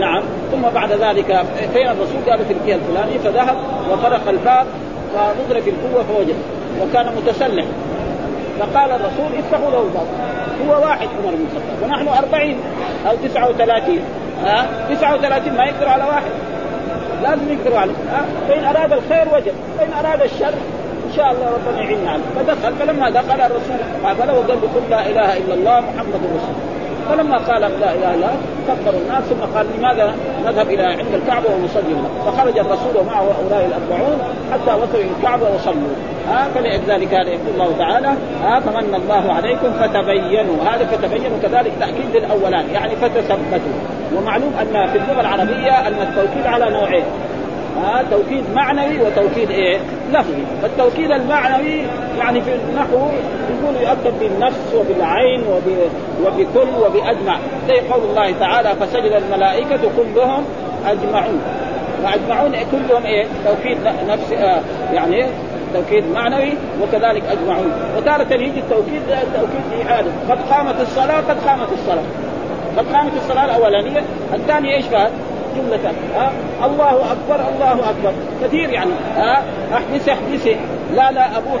نعم. 0.00 0.22
ثم 0.52 0.62
بعد 0.74 0.92
ذلك 0.92 1.44
فين 1.72 1.88
الرسول 1.88 2.30
قال 2.30 2.44
في 2.44 2.52
الجهه 2.52 2.74
الفلاني 2.74 3.18
فذهب 3.18 3.56
وطرق 3.90 4.28
الباب 4.28 4.66
في 5.64 5.70
القوة 5.70 6.02
فوجد 6.02 6.36
وكان 6.82 7.06
متسلح 7.16 7.64
فقال 8.60 8.90
الرسول 8.90 9.38
افتحوا 9.38 9.70
له 9.70 9.82
الباب. 9.82 10.06
هو 10.68 10.86
واحد 10.86 11.08
عمر 11.08 11.34
بن 11.34 11.46
الخطاب. 11.46 11.82
ونحن 11.82 12.08
أربعين 12.08 12.56
أو 13.08 13.16
تسعة 13.28 13.48
وثلاثين. 13.48 14.00
ها؟ 14.44 14.66
تسعة 14.90 15.14
وثلاثين 15.14 15.56
ما 15.56 15.64
يقدروا 15.64 15.90
على 15.90 16.04
واحد. 16.04 16.30
لازم 17.22 17.52
يقدروا 17.52 17.78
عليه 17.78 17.92
ها؟ 17.92 18.24
فإن 18.48 18.64
أراد 18.64 18.92
الخير 18.92 19.34
وجد. 19.34 19.54
فإن 19.78 20.04
أراد 20.04 20.22
الشر 20.22 20.54
إن 21.06 21.12
شاء 21.16 21.32
الله 21.32 21.52
ربنا 21.54 21.82
يعيننا 21.82 22.10
عليه. 22.10 22.22
فدخل. 22.36 22.74
فلما 22.74 23.10
دخل 23.10 23.40
الرسول 23.40 23.76
قابله 24.04 24.38
وقال 24.38 24.58
له 24.62 24.82
لا 24.90 25.06
إله 25.06 25.36
إلا 25.36 25.54
الله 25.54 25.80
محمد 25.80 26.14
رسول 26.14 26.65
فلما 27.08 27.38
قال 27.38 27.60
لا 27.60 27.94
إله 27.94 28.14
إلا 28.14 28.28
كبروا 28.68 29.00
الناس 29.00 29.24
ثم 29.24 29.56
قال 29.56 29.66
لماذا 29.78 30.14
نذهب 30.46 30.70
إلى 30.70 30.82
عند 30.82 31.14
الكعبة 31.14 31.46
ونصلي 31.54 31.94
هنا 31.94 32.08
فخرج 32.26 32.58
الرسول 32.58 32.96
ومعه 32.96 33.22
هؤلاء 33.22 33.66
الأربعون 33.66 34.18
حتى 34.52 34.74
وصلوا 34.82 35.00
إلى 35.00 35.10
الكعبة 35.18 35.54
وصلوا. 35.54 35.94
ها 36.28 36.48
فلذلك 36.54 37.14
هذا 37.14 37.28
يقول 37.28 37.50
الله 37.54 37.70
تعالى 37.78 38.12
ها 38.44 38.60
فمن 38.60 38.94
الله 38.94 39.32
عليكم 39.32 39.72
فتبينوا. 39.72 40.56
هذا 40.64 40.86
فتبينوا 40.86 41.38
كذلك 41.42 41.72
تأكيد 41.80 42.16
للاولان 42.16 42.64
يعني 42.74 42.96
فتثبتوا. 42.96 43.76
ومعلوم 44.16 44.52
أن 44.60 44.86
في 44.86 44.98
اللغة 44.98 45.20
العربية 45.20 45.88
ان 45.88 46.02
التوكيد 46.02 46.46
على 46.46 46.70
نوعين. 46.70 47.04
ها 47.82 48.04
توكيد 48.10 48.44
معنوي 48.54 49.00
وتوكيد 49.00 49.50
إيه؟ 49.50 49.78
لفظي، 50.12 50.42
فالتوكيد 50.62 51.10
المعنوي 51.10 51.82
يعني 52.18 52.40
في 52.40 52.50
النحو 52.54 52.96
يقول 52.96 53.76
يؤكد 53.82 54.18
بالنفس 54.20 54.74
وبالعين 54.74 55.40
وب... 55.40 55.62
وبكل 56.24 56.68
وبأجمع، 56.84 57.38
زي 57.68 57.80
قول 57.80 58.02
الله 58.10 58.34
تعالى 58.40 58.74
فسجد 58.74 59.12
الملائكة 59.12 59.80
كلهم 59.96 60.44
أجمعون. 60.86 61.40
واجمعون 62.04 62.52
كلهم 62.52 63.04
إيه؟ 63.04 63.26
توكيد 63.44 63.78
نفس 64.08 64.32
آه 64.32 64.60
يعني 64.92 65.16
إيه؟ 65.16 65.26
توكيد 65.74 66.04
معنوي 66.14 66.52
وكذلك 66.82 67.22
أجمعون، 67.30 67.72
وتارة 67.96 68.34
يجي 68.34 68.60
التوكيد 68.60 69.02
توكيد 69.34 69.86
اعاده، 69.86 70.10
قد 70.30 70.38
قامت 70.50 70.80
الصلاة 70.80 71.16
قد 71.16 71.36
قامت 71.46 71.72
الصلاة. 71.72 72.04
قد 72.78 72.86
قامت 72.94 73.12
الصلاة 73.16 73.44
الأولانية، 73.44 74.02
الثانية 74.34 74.76
إيش 74.76 74.86
قال؟ 74.86 75.10
جملة. 75.56 75.92
ها؟ 76.16 76.32
الله 76.66 77.12
أكبر 77.12 77.48
الله 77.54 77.72
أكبر. 77.72 78.12
كثير 78.44 78.70
يعني. 78.70 78.90
ها؟ 79.16 79.42
أحدث 79.74 80.08
أحدث 80.08 80.46
لا 80.94 81.10
لا 81.10 81.38
أبوح 81.38 81.60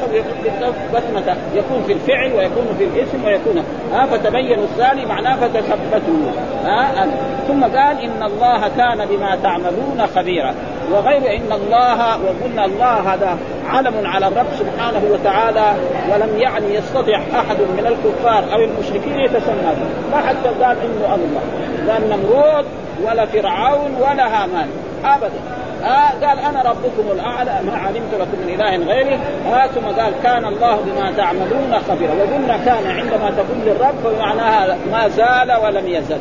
بسمة 0.94 1.36
يكون 1.54 1.82
في 1.86 1.92
الفعل 1.92 2.32
ويكون 2.32 2.66
في 2.78 2.84
الاسم 2.84 3.24
ويكون. 3.24 3.64
ها؟ 3.92 4.06
فتبين 4.06 4.58
الثاني 4.58 5.06
معناه 5.06 5.36
فتثبتوا 5.36 6.30
ها؟ 6.64 7.06
ثم 7.48 7.64
قال 7.64 8.00
إن 8.00 8.22
الله 8.22 8.68
كان 8.76 9.06
بما 9.10 9.36
تعملون 9.42 10.06
خبيرا. 10.16 10.54
وغير 10.92 11.36
إن 11.36 11.52
الله 11.52 12.18
وقلنا 12.24 12.64
الله 12.64 13.14
هذا 13.14 13.38
علم 13.68 14.06
على 14.06 14.28
الرب 14.28 14.46
سبحانه 14.58 15.02
وتعالى 15.12 15.74
ولم 16.12 16.38
يعني 16.38 16.74
يستطيع 16.74 17.18
أحد 17.18 17.56
من 17.56 17.86
الكفار 17.86 18.44
أو 18.52 18.64
المشركين 18.64 19.20
يتسمى 19.20 19.76
ما 20.12 20.16
حتى 20.16 20.48
قال 20.48 20.76
إنه 20.80 21.14
الله. 21.14 21.42
لا 21.86 21.98
نمرود 21.98 22.64
ولا 23.04 23.26
فرعون 23.26 23.94
ولا 24.00 24.26
هامان. 24.26 24.68
ابدا. 25.04 25.40
آه 25.84 26.26
قال 26.26 26.38
أنا 26.38 26.62
ربكم 26.62 27.10
الأعلى 27.12 27.60
ما 27.66 27.76
علمت 27.76 28.14
لكم 28.14 28.38
من 28.46 28.54
إله 28.54 28.76
غيري. 28.76 29.18
آه 29.52 29.66
ثم 29.66 30.00
قال 30.00 30.12
كان 30.22 30.44
الله 30.44 30.76
بما 30.76 31.12
تعملون 31.16 31.78
خبيرا. 31.88 32.12
وقلنا 32.12 32.56
كان 32.64 32.90
عندما 32.90 33.30
تقول 33.30 33.58
للرب 33.66 33.94
فمعناها 34.04 34.76
ما 34.92 35.08
زال 35.08 35.52
ولم 35.64 35.88
يزل. 35.88 36.18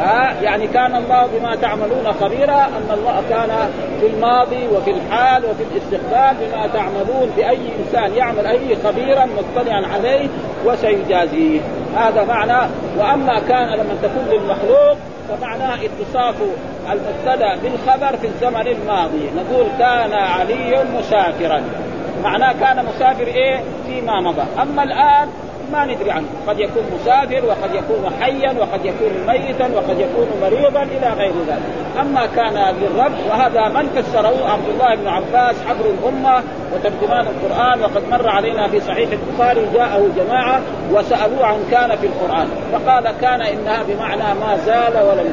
آه 0.00 0.32
يعني 0.42 0.66
كان 0.66 0.96
الله 0.96 1.26
بما 1.26 1.56
تعملون 1.56 2.12
خبيرا 2.20 2.64
أن 2.64 2.90
الله 2.90 3.22
كان 3.30 3.70
في 4.00 4.06
الماضي 4.06 4.68
وفي 4.76 4.90
الحال 4.90 5.44
وفي 5.44 5.62
الاستقبال 5.62 6.46
بما 6.46 6.66
تعملون 6.66 7.30
بأي 7.36 7.58
إنسان 7.78 8.16
يعمل 8.16 8.46
أي 8.46 8.76
خبيرا 8.84 9.26
مطلعا 9.26 9.82
عليه 9.94 10.28
وسيجازيه. 10.64 11.60
هذا 11.96 12.24
معنى 12.24 12.70
وأما 12.98 13.38
كان 13.48 13.68
لما 13.68 13.94
تكون 14.02 14.24
للمخلوق 14.30 14.96
فمعناه 15.28 15.74
اتصاف 15.74 16.34
المبتدأ 16.92 17.56
بالخبر 17.62 18.16
في 18.16 18.26
الزمن 18.26 18.66
الماضي. 18.66 19.30
نقول 19.36 19.66
كان 19.78 20.12
علي 20.12 20.84
مسافرا 20.98 21.62
معناه 22.22 22.52
كان 22.52 22.84
مسافر 22.84 23.26
إيه؟ 23.26 23.60
فيما 23.86 24.20
مضى. 24.20 24.42
أما 24.62 24.82
الآن 24.82 25.28
ما 25.72 25.84
ندري 25.84 26.10
عنه. 26.10 26.26
قد 26.46 26.60
يكون 26.60 26.82
مسافر 26.94 27.44
وقد 27.46 27.74
يكون 27.74 28.12
حيا 28.20 28.54
وقد 28.58 28.84
يكون 28.84 29.26
ميتا 29.26 29.68
وقد 29.74 30.00
يكون 30.00 30.26
مريضا 30.42 30.82
إلى 30.82 31.12
غير 31.18 31.32
ذلك. 31.48 31.62
أما 32.00 32.26
كان 32.26 32.74
للرب 32.80 33.12
وهذا 33.28 33.68
من 33.68 33.88
فسره 33.88 34.50
عبد 34.50 34.68
الله 34.68 34.94
بن 34.94 35.08
عباس 35.08 35.56
حبر 35.68 35.84
الأمة 35.84 36.42
وترجمان 36.74 37.26
القرآن 37.26 37.80
وقد 37.80 38.02
مر 38.10 38.28
علينا 38.28 38.68
في 38.68 38.80
صحيح 38.80 39.10
البخاري 39.10 39.66
جاءه 39.74 40.08
جماعة 40.16 40.60
وسألوه 40.92 41.46
عن 41.46 41.58
كان 41.70 41.96
في 41.96 42.06
القرآن. 42.06 42.48
فقال 42.72 43.04
كان 43.20 43.40
إنها 43.42 43.82
بمعنى 43.88 44.40
ما 44.40 44.56
زال 44.66 45.02
ولم 45.02 45.32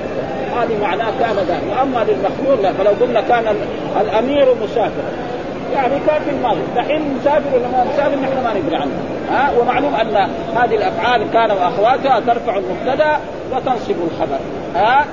هذه 0.56 0.82
معناه 0.82 1.12
كان 1.20 1.36
ذلك 1.36 1.64
وأما 1.72 2.06
للمخلوق 2.08 2.62
لا. 2.62 2.74
فلو 2.74 2.92
قلنا 3.02 3.22
كان 3.22 3.56
الأمير 4.02 4.56
مسافرا. 4.64 5.31
يعني 5.74 5.94
كان 6.08 6.22
في 6.22 6.30
الماضي. 6.30 6.62
دحين 6.76 7.16
مسافر 7.16 7.56
ولا 7.56 7.68
ما 7.68 7.84
مسافر 7.94 8.16
نحن 8.16 8.44
ما 8.44 8.54
ندري 8.54 8.76
عنه. 8.76 8.92
ها؟ 9.32 9.52
ومعلوم 9.60 9.96
أن 9.96 10.30
هذه 10.56 10.76
الأفعال 10.76 11.32
كان 11.34 11.52
وأخواتها 11.52 12.20
ترفع 12.20 12.58
المبتدأ 12.58 13.20
وتنصب 13.52 13.96
الخبر. 14.12 14.40
ها؟ 14.76 15.06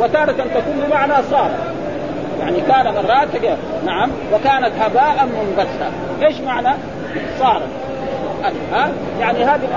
وتارة 0.00 0.32
تكون 0.32 0.84
بمعنى 0.86 1.22
صار. 1.30 1.50
يعني 2.40 2.60
كان 2.60 2.94
مرات 2.94 3.28
نعم. 3.86 4.10
وكانت 4.32 4.72
هباء 4.80 5.26
منبثا 5.26 5.90
إيش 6.26 6.40
معنى؟ 6.40 6.74
صار. 7.38 7.62
ها؟ 8.72 8.88
يعني 9.20 9.44
هذه 9.44 9.68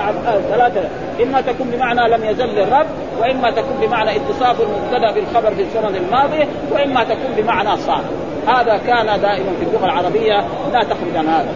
ثلاثة. 0.50 0.82
إما 1.24 1.42
تكون 1.42 1.68
بمعنى 1.72 2.10
لم 2.10 2.26
يزل 2.26 2.46
للرب 2.46 2.86
وإما 3.22 3.52
تكون 3.52 3.78
بمعنى 3.82 4.16
اتصاف 4.16 4.62
المبتدأ 4.62 5.12
بالخبر 5.12 5.56
في 5.56 5.62
الزمن 5.62 5.96
الماضي 5.96 6.48
وإما 6.72 7.04
تكون 7.04 7.32
بمعنى 7.38 7.78
صار. 7.78 8.02
هذا 8.48 8.78
كان 8.88 9.22
دائما 9.22 9.52
في 9.60 9.66
اللغة 9.66 9.86
العربية 9.86 10.38
لا 10.74 10.80
تخرج 10.80 11.16
عن 11.16 11.28
هذا. 11.28 11.50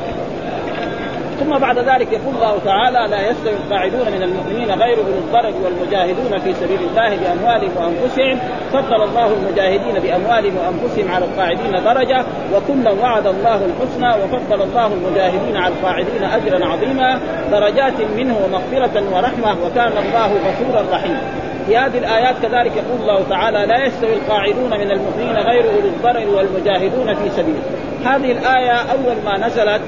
ثم 1.39 1.57
بعد 1.57 1.77
ذلك 1.77 2.11
يقول 2.11 2.35
الله 2.35 2.57
تعالى 2.65 3.07
لا 3.11 3.29
يستوي 3.29 3.53
القاعدون 3.53 4.11
من 4.15 4.23
المؤمنين 4.23 4.71
غير 4.71 4.97
أولي 4.97 5.17
الضرر 5.17 5.53
والمجاهدون 5.63 6.39
في 6.39 6.53
سبيل 6.53 6.79
الله 6.89 7.17
بأموالهم 7.17 7.71
وأنفسهم. 7.77 8.39
فضل 8.73 9.03
الله 9.03 9.27
المجاهدين 9.27 9.93
بأموالهم 9.93 10.57
وأنفسهم 10.57 11.11
على 11.11 11.25
القاعدين 11.25 11.71
درجة 11.71 12.25
وكلا 12.55 12.91
وعد 13.01 13.27
الله 13.27 13.59
الحسنى 13.65 14.23
وفضل 14.23 14.61
الله 14.61 14.87
المجاهدين 14.87 15.57
على 15.57 15.73
القاعدين 15.73 16.23
أجرا 16.23 16.65
عظيما 16.65 17.19
درجات 17.51 18.01
منه 18.17 18.37
ومغفرة 18.45 19.03
ورحمة 19.15 19.65
وكان 19.65 19.91
الله 19.97 20.31
غفورا 20.47 20.85
رحيما. 20.91 21.21
في 21.67 21.77
هذه 21.77 21.97
الآيات 21.97 22.35
كذلك 22.41 22.71
يقول 22.75 23.01
الله 23.01 23.23
تعالى 23.29 23.65
لا 23.65 23.85
يستوي 23.85 24.13
القاعدون 24.13 24.69
من 24.69 24.91
المؤمنين 24.91 25.35
غير 25.35 25.65
أولي 25.65 25.87
الضرر 25.87 26.35
والمجاهدون 26.35 27.13
في 27.13 27.29
سبيله 27.29 27.61
هذه 28.05 28.31
الآية 28.31 28.71
أول 28.71 29.15
ما 29.25 29.47
نزلت 29.47 29.81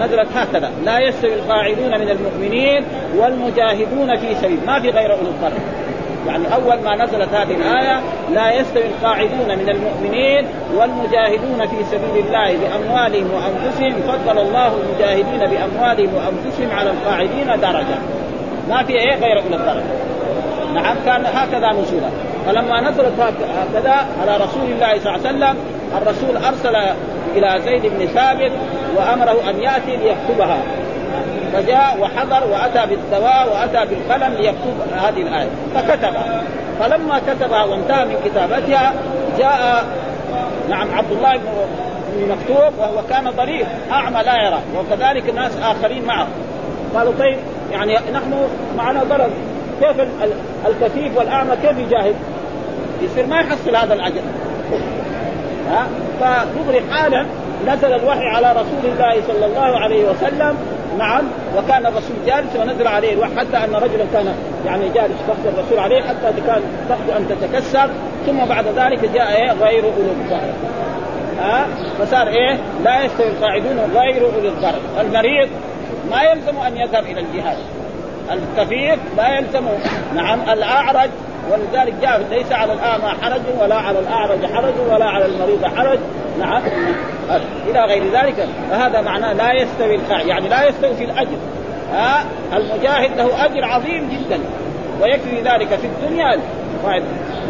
نزلت 0.00 0.28
هكذا. 0.34 0.70
لا 0.84 0.98
يستوي 0.98 1.34
القاعدون 1.34 2.00
من 2.00 2.10
المؤمنين 2.10 2.84
والمجاهدون 3.16 4.16
في 4.16 4.34
سبيل. 4.34 4.58
ما 4.66 4.80
في 4.80 4.90
غير 4.90 5.12
أولي 5.12 5.28
الضرر. 5.28 5.60
يعني 6.26 6.54
أول 6.54 6.82
ما 6.84 7.04
نزلت 7.04 7.28
هذه 7.34 7.56
الآية 7.56 8.00
لا 8.32 8.60
يستوي 8.60 8.86
القاعدون 8.86 9.58
من 9.58 9.68
المؤمنين 9.68 10.46
والمجاهدون 10.74 11.66
في 11.66 11.84
سبيل 11.84 12.26
الله 12.26 12.56
بأموالهم 12.56 13.30
وأنفسهم. 13.34 14.02
فضل 14.02 14.38
الله 14.38 14.72
المجاهدين 14.76 15.38
بأموالهم 15.38 16.14
وأنفسهم 16.14 16.70
على 16.70 16.90
القاعدين 16.90 17.46
درجة. 17.46 17.98
ما 18.68 18.82
في 18.82 18.92
إيه 18.92 19.14
غير 19.14 19.42
أولي 19.42 19.56
الضرر. 19.56 19.82
نعم 20.74 20.96
كان 21.06 21.26
هكذا 21.26 21.72
نزولا. 21.72 22.10
فلما 22.46 22.90
نزلت 22.90 23.12
هكذا 23.58 23.94
على 24.22 24.36
رسول 24.36 24.64
الله 24.64 24.98
صلى 24.98 25.16
الله 25.16 25.28
عليه 25.28 25.36
وسلم 25.36 25.56
الرسول 25.96 26.36
أرسل 26.36 26.76
إلى 27.36 27.60
زيد 27.64 27.82
بن 27.86 28.06
ثابت 28.06 28.52
وأمره 28.96 29.50
أن 29.50 29.60
يأتي 29.60 29.96
ليكتبها. 29.96 30.58
فجاء 31.52 31.98
وحضر 32.00 32.46
وأتى 32.50 32.86
بالدواء 32.86 33.48
وأتى 33.52 33.90
بالقلم 33.90 34.34
ليكتب 34.34 34.74
هذه 34.96 35.22
الآية. 35.22 35.50
فكتبها 35.74 36.42
فلما 36.80 37.18
كتبها 37.18 37.64
وانتهى 37.64 38.04
من 38.04 38.16
كتابتها 38.24 38.92
جاء 39.38 39.84
نعم 40.68 40.94
عبد 40.94 41.12
الله 41.12 41.36
بن 41.36 42.28
مكتوب 42.28 42.78
وهو 42.78 43.02
كان 43.10 43.30
ضرير 43.30 43.66
أعمى 43.92 44.22
لا 44.22 44.46
يرى 44.46 44.58
وكذلك 44.76 45.34
ناس 45.34 45.52
آخرين 45.62 46.04
معه. 46.04 46.26
قالوا 46.94 47.12
طيب 47.18 47.38
يعني 47.72 47.94
نحن 47.94 48.48
معنا 48.76 49.02
ضرر. 49.04 49.30
كيف 49.82 50.06
الكفيف 50.66 51.16
والأعمى 51.16 51.56
كيف 51.62 51.78
يجاهد؟ 51.78 52.14
يصير 53.02 53.26
ما 53.26 53.40
يحصل 53.40 53.76
هذا 53.76 53.94
الاجر 53.94 54.20
ها؟ 55.70 55.86
فدغري 56.20 56.82
حالا 56.90 57.26
نزل 57.68 57.92
الوحي 57.92 58.26
على 58.26 58.52
رسول 58.52 58.92
الله 58.92 59.22
صلى 59.28 59.46
الله 59.46 59.78
عليه 59.78 60.04
وسلم 60.10 60.56
نعم 60.98 61.24
وكان 61.56 61.86
الرسول 61.86 62.16
جالس 62.26 62.56
ونزل 62.56 62.86
عليه 62.86 63.12
الوحي 63.12 63.36
حتى 63.36 63.56
أن 63.56 63.74
رجلا 63.74 64.04
كان 64.12 64.34
يعني 64.66 64.88
جالس 64.88 65.16
تحت 65.28 65.38
الرسول 65.44 65.78
عليه 65.78 66.02
حتى 66.02 66.40
كان 66.46 66.62
تحت 66.88 67.16
أن 67.16 67.28
تتكسر. 67.28 67.90
ثم 68.26 68.44
بعد 68.44 68.64
ذلك 68.66 69.10
جاء 69.14 69.36
إيه؟ 69.36 69.52
غير 69.52 69.84
أولي 69.84 70.10
الضرر 70.10 70.52
ها؟ 71.40 71.66
فصار 71.98 72.28
إيه؟ 72.28 72.58
لا 72.84 73.04
يستوي 73.04 73.26
القاعدون 73.26 73.78
غير 73.94 74.24
أولي 74.34 74.48
الضرر 74.48 74.80
المريض 75.00 75.48
ما 76.10 76.22
يلزم 76.22 76.58
أن 76.58 76.76
يذهب 76.76 77.04
إلى 77.04 77.20
الجهاد. 77.20 77.56
الكفيف 78.30 78.98
لا 79.16 79.38
يلزم 79.38 79.64
نعم 80.14 80.40
الأعرج 80.40 81.10
ولذلك 81.50 81.94
جاء 82.02 82.26
ليس 82.30 82.52
على 82.52 82.72
الاعمى 82.72 83.14
حرج 83.22 83.40
ولا 83.60 83.74
على 83.74 83.98
الأعرج 83.98 84.46
حرج 84.46 84.74
ولا 84.90 85.04
على 85.04 85.26
المريض 85.26 85.64
حرج. 85.76 85.98
نعم. 86.40 86.62
إلى 87.68 87.80
غير 87.80 88.02
ذلك 88.12 88.48
فهذا 88.70 89.00
معناه 89.00 89.32
لا 89.32 89.52
يستوي 89.52 89.94
القاعد 89.94 90.26
يعني 90.26 90.48
لا 90.48 90.68
يستوي 90.68 90.94
في 90.94 91.04
الأجر. 91.04 91.36
ها 91.92 92.24
المجاهد 92.52 93.16
له 93.16 93.44
أجر 93.44 93.64
عظيم 93.64 94.08
جدا 94.08 94.40
ويكفي 95.02 95.40
ذلك 95.40 95.68
في 95.68 95.86
الدنيا. 95.86 96.40
طيب 96.84 97.02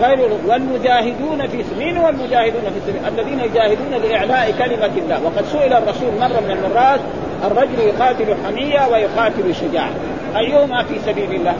غير 0.02 0.18
والمجاهدون 0.46 1.46
في 1.46 1.62
سبيل 1.62 1.98
والمجاهدون 1.98 2.62
في 2.62 2.80
سبيل 2.86 3.02
الذين 3.08 3.40
يجاهدون 3.40 4.10
لإعلاء 4.10 4.54
كلمة 4.58 4.90
الله. 4.96 5.24
وقد 5.24 5.44
سئل 5.44 5.72
الرسول 5.72 6.14
مرة 6.20 6.40
من 6.40 6.50
المرات 6.50 7.00
الرجل 7.44 7.78
يقاتل 7.78 8.34
حمية 8.46 8.88
ويقاتل 8.92 9.54
شجاعه 9.54 9.90
ايهما 10.36 10.82
في 10.82 10.98
سبيل 11.06 11.32
الله؟ 11.34 11.54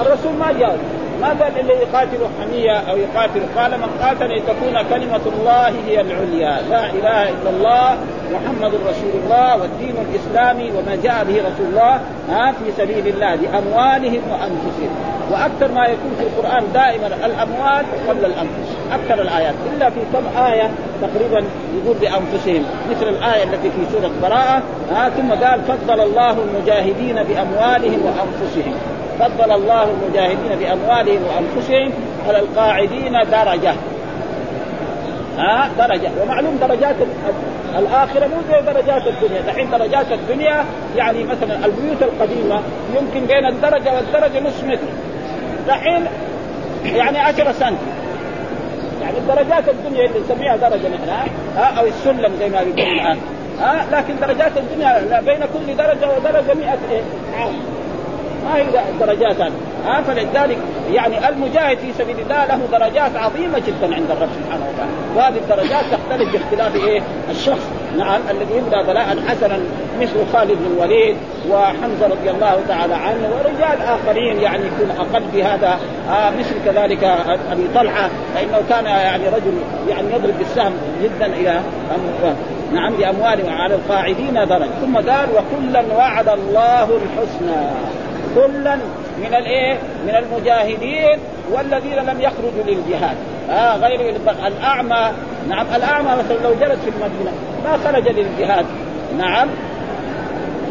الرسول 0.00 0.32
ما 0.32 0.52
جاوب 0.52 0.78
ما 1.24 1.30
قال 1.30 1.60
اللي 1.60 1.72
يقاتل 1.72 2.18
حمية 2.40 2.76
أو 2.90 2.96
يقاتل 2.96 3.40
قال 3.56 3.70
من 3.70 3.88
قاتل 4.02 4.36
لتكون 4.36 4.82
كلمة 4.90 5.20
الله 5.26 5.68
هي 5.68 6.00
العليا. 6.00 6.62
لا 6.70 6.90
إله 6.90 7.28
إلا 7.28 7.50
الله 7.50 7.96
محمد 8.32 8.74
رسول 8.74 9.12
الله 9.24 9.56
والدين 9.56 9.94
الإسلامي 10.08 10.70
وما 10.70 10.98
جاء 11.02 11.24
به 11.24 11.36
رسول 11.38 11.66
الله 11.70 12.00
ها 12.28 12.52
في 12.52 12.72
سبيل 12.76 13.08
الله 13.08 13.36
بأموالهم 13.36 14.22
وأنفسهم. 14.30 14.90
وأكثر 15.30 15.72
ما 15.74 15.84
يكون 15.84 16.12
في 16.18 16.24
القرآن 16.26 16.64
دائما 16.74 17.06
الأموال 17.06 17.84
قبل 18.08 18.24
الأنفس 18.24 18.68
أكثر 18.92 19.22
الآيات. 19.22 19.54
إلا 19.74 19.90
في 19.90 20.00
كم 20.12 20.38
آية 20.42 20.70
تقريبا 21.02 21.44
يقول 21.76 21.96
بأنفسهم 22.00 22.64
مثل 22.90 23.08
الآية 23.08 23.44
التي 23.44 23.70
في 23.70 23.92
سورة 23.92 24.10
براءة 24.22 24.62
ها 24.94 25.08
ثم 25.08 25.32
قال 25.44 25.60
فضل 25.60 26.00
الله 26.00 26.30
المجاهدين 26.30 27.14
بأموالهم 27.22 28.00
وأنفسهم. 28.06 28.74
فضل 29.20 29.52
الله 29.52 29.82
المجاهدين 29.84 30.58
بأموالهم 30.60 31.22
وأنفسهم 31.22 31.92
على 32.28 32.38
القاعدين 32.38 33.12
درجة. 33.12 33.74
ها؟ 35.38 35.68
درجة. 35.78 36.10
ومعلوم 36.22 36.58
درجات 36.60 36.96
الآخرة 37.78 38.26
مو 38.26 38.36
زي 38.50 38.60
درجات 38.72 39.02
الدنيا. 39.06 39.40
دحين 39.46 39.70
درجات 39.70 40.12
الدنيا 40.12 40.64
يعني 40.96 41.24
مثلا 41.24 41.66
البيوت 41.66 42.02
القديمة 42.02 42.60
يمكن 42.96 43.26
بين 43.26 43.46
الدرجة 43.46 43.94
والدرجة 43.94 44.40
نص 44.40 44.64
متر. 44.64 44.88
دحين 45.68 46.06
يعني 46.84 47.18
10 47.18 47.52
سم 47.52 47.76
يعني 49.02 49.18
درجات 49.28 49.68
الدنيا 49.68 50.06
اللي 50.06 50.20
نسميها 50.20 50.56
درجة 50.56 50.88
نحن 50.88 51.08
ها؟ 51.56 51.80
أو 51.80 51.86
السلم 51.86 52.32
زي 52.38 52.48
ما 52.48 52.60
يقول 52.60 52.80
الآن. 52.80 53.18
ها؟ 53.60 53.86
لكن 53.92 54.14
درجات 54.20 54.52
الدنيا 54.56 55.20
بين 55.20 55.40
كل 55.40 55.76
درجة 55.76 56.08
ودرجة 56.16 56.54
100 56.54 56.78
إيه 56.90 57.02
عام. 57.38 57.73
ما 58.44 58.56
هي 58.56 58.64
درجات 59.00 59.40
هذه. 59.40 59.52
ها 59.86 60.02
فلذلك 60.02 60.58
يعني 60.92 61.28
المجاهد 61.28 61.78
في 61.78 61.92
سبيل 61.92 62.16
الله 62.20 62.44
له 62.44 62.60
درجات 62.72 63.16
عظيمة 63.16 63.58
جدا 63.58 63.94
عند 63.94 64.10
الرب 64.10 64.28
سبحانه 64.44 64.64
وتعالى. 64.74 64.90
وهذه 65.16 65.36
الدرجات 65.36 65.84
تختلف 65.84 66.32
باختلاف 66.32 66.76
إيه؟ 66.76 67.02
الشخص. 67.30 67.68
نعم 67.98 68.20
الذي 68.30 68.54
يبدأ 68.56 68.82
بلاء 68.82 69.16
حسنا 69.28 69.58
مثل 70.00 70.26
خالد 70.32 70.50
بن 70.50 70.66
الوليد 70.74 71.16
وحمزة 71.50 72.06
رضي 72.06 72.30
الله 72.30 72.60
تعالى 72.68 72.94
عنه 72.94 73.28
ورجال 73.32 73.82
آخرين 73.82 74.40
يعني 74.40 74.62
يكون 74.66 74.90
أقل 74.98 75.22
في 75.32 75.44
هذا. 75.44 75.78
آه 76.10 76.30
مثل 76.30 76.54
كذلك 76.64 77.04
أبي 77.52 77.68
طلحة 77.74 78.10
فإنه 78.34 78.62
كان 78.68 78.84
يعني 78.84 79.28
رجل 79.28 79.52
يعني 79.88 80.08
يضرب 80.08 80.38
بالسهم 80.38 80.72
جدا 81.02 81.26
إلى 81.26 81.60
نعم 82.72 82.92
باموالهم 82.96 83.54
على 83.54 83.74
القاعدين 83.74 84.34
درج 84.34 84.68
ثم 84.80 84.96
قال 84.96 85.28
وكلا 85.30 85.82
وعد 85.96 86.28
الله 86.28 86.82
الحسنى. 86.82 87.70
كلا 88.34 88.76
من 89.18 89.34
الإيه؟ 89.34 89.78
من 90.06 90.14
المجاهدين 90.14 91.18
والذين 91.52 91.96
لم 91.96 92.20
يخرجوا 92.20 92.64
للجهاد. 92.66 93.16
آه 93.50 93.76
غير 93.76 94.16
الأعمى. 94.46 95.12
نعم 95.48 95.66
الأعمى 95.76 96.08
مثلا 96.08 96.36
لو 96.44 96.54
جلس 96.60 96.78
في 96.80 96.90
المدينة 96.90 97.32
ما 97.64 97.78
خرج 97.84 98.08
للجهاد. 98.08 98.66
نعم. 99.18 99.48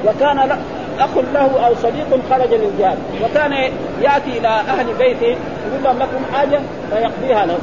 وكان 0.05 0.57
أخ 0.99 1.17
له 1.33 1.65
أو 1.67 1.75
صديق 1.75 2.19
خرج 2.29 2.53
للجهاد. 2.53 2.97
وكان 3.23 3.51
يأتي 4.01 4.37
إلى 4.37 4.47
أهل 4.47 4.85
بيته 4.99 5.37
يقول 5.67 5.83
لهم 5.83 5.99
لكم 5.99 6.33
حاجة؟ 6.33 6.59
فيقضيها 6.91 7.45
له. 7.45 7.57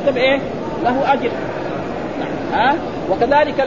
يكتب 0.00 0.16
إيه؟ 0.16 0.38
له 0.84 1.12
أجر. 1.12 1.30
نعم. 2.20 2.60
ها 2.60 2.74
وكذلك 3.10 3.66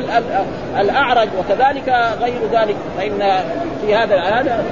الأعرج 0.80 1.30
وكذلك 1.40 1.90
غير 2.22 2.40
ذلك 2.52 2.76
فإن 2.98 3.44
في 3.82 3.96
هذا 3.96 4.20
هذا 4.20 4.64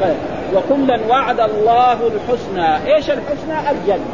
وكلا 0.54 1.00
وعد 1.10 1.40
الله 1.40 1.94
الحسنى. 1.94 2.96
إيش 2.96 3.10
الحسنى؟ 3.10 3.72
الجنة. 3.72 4.06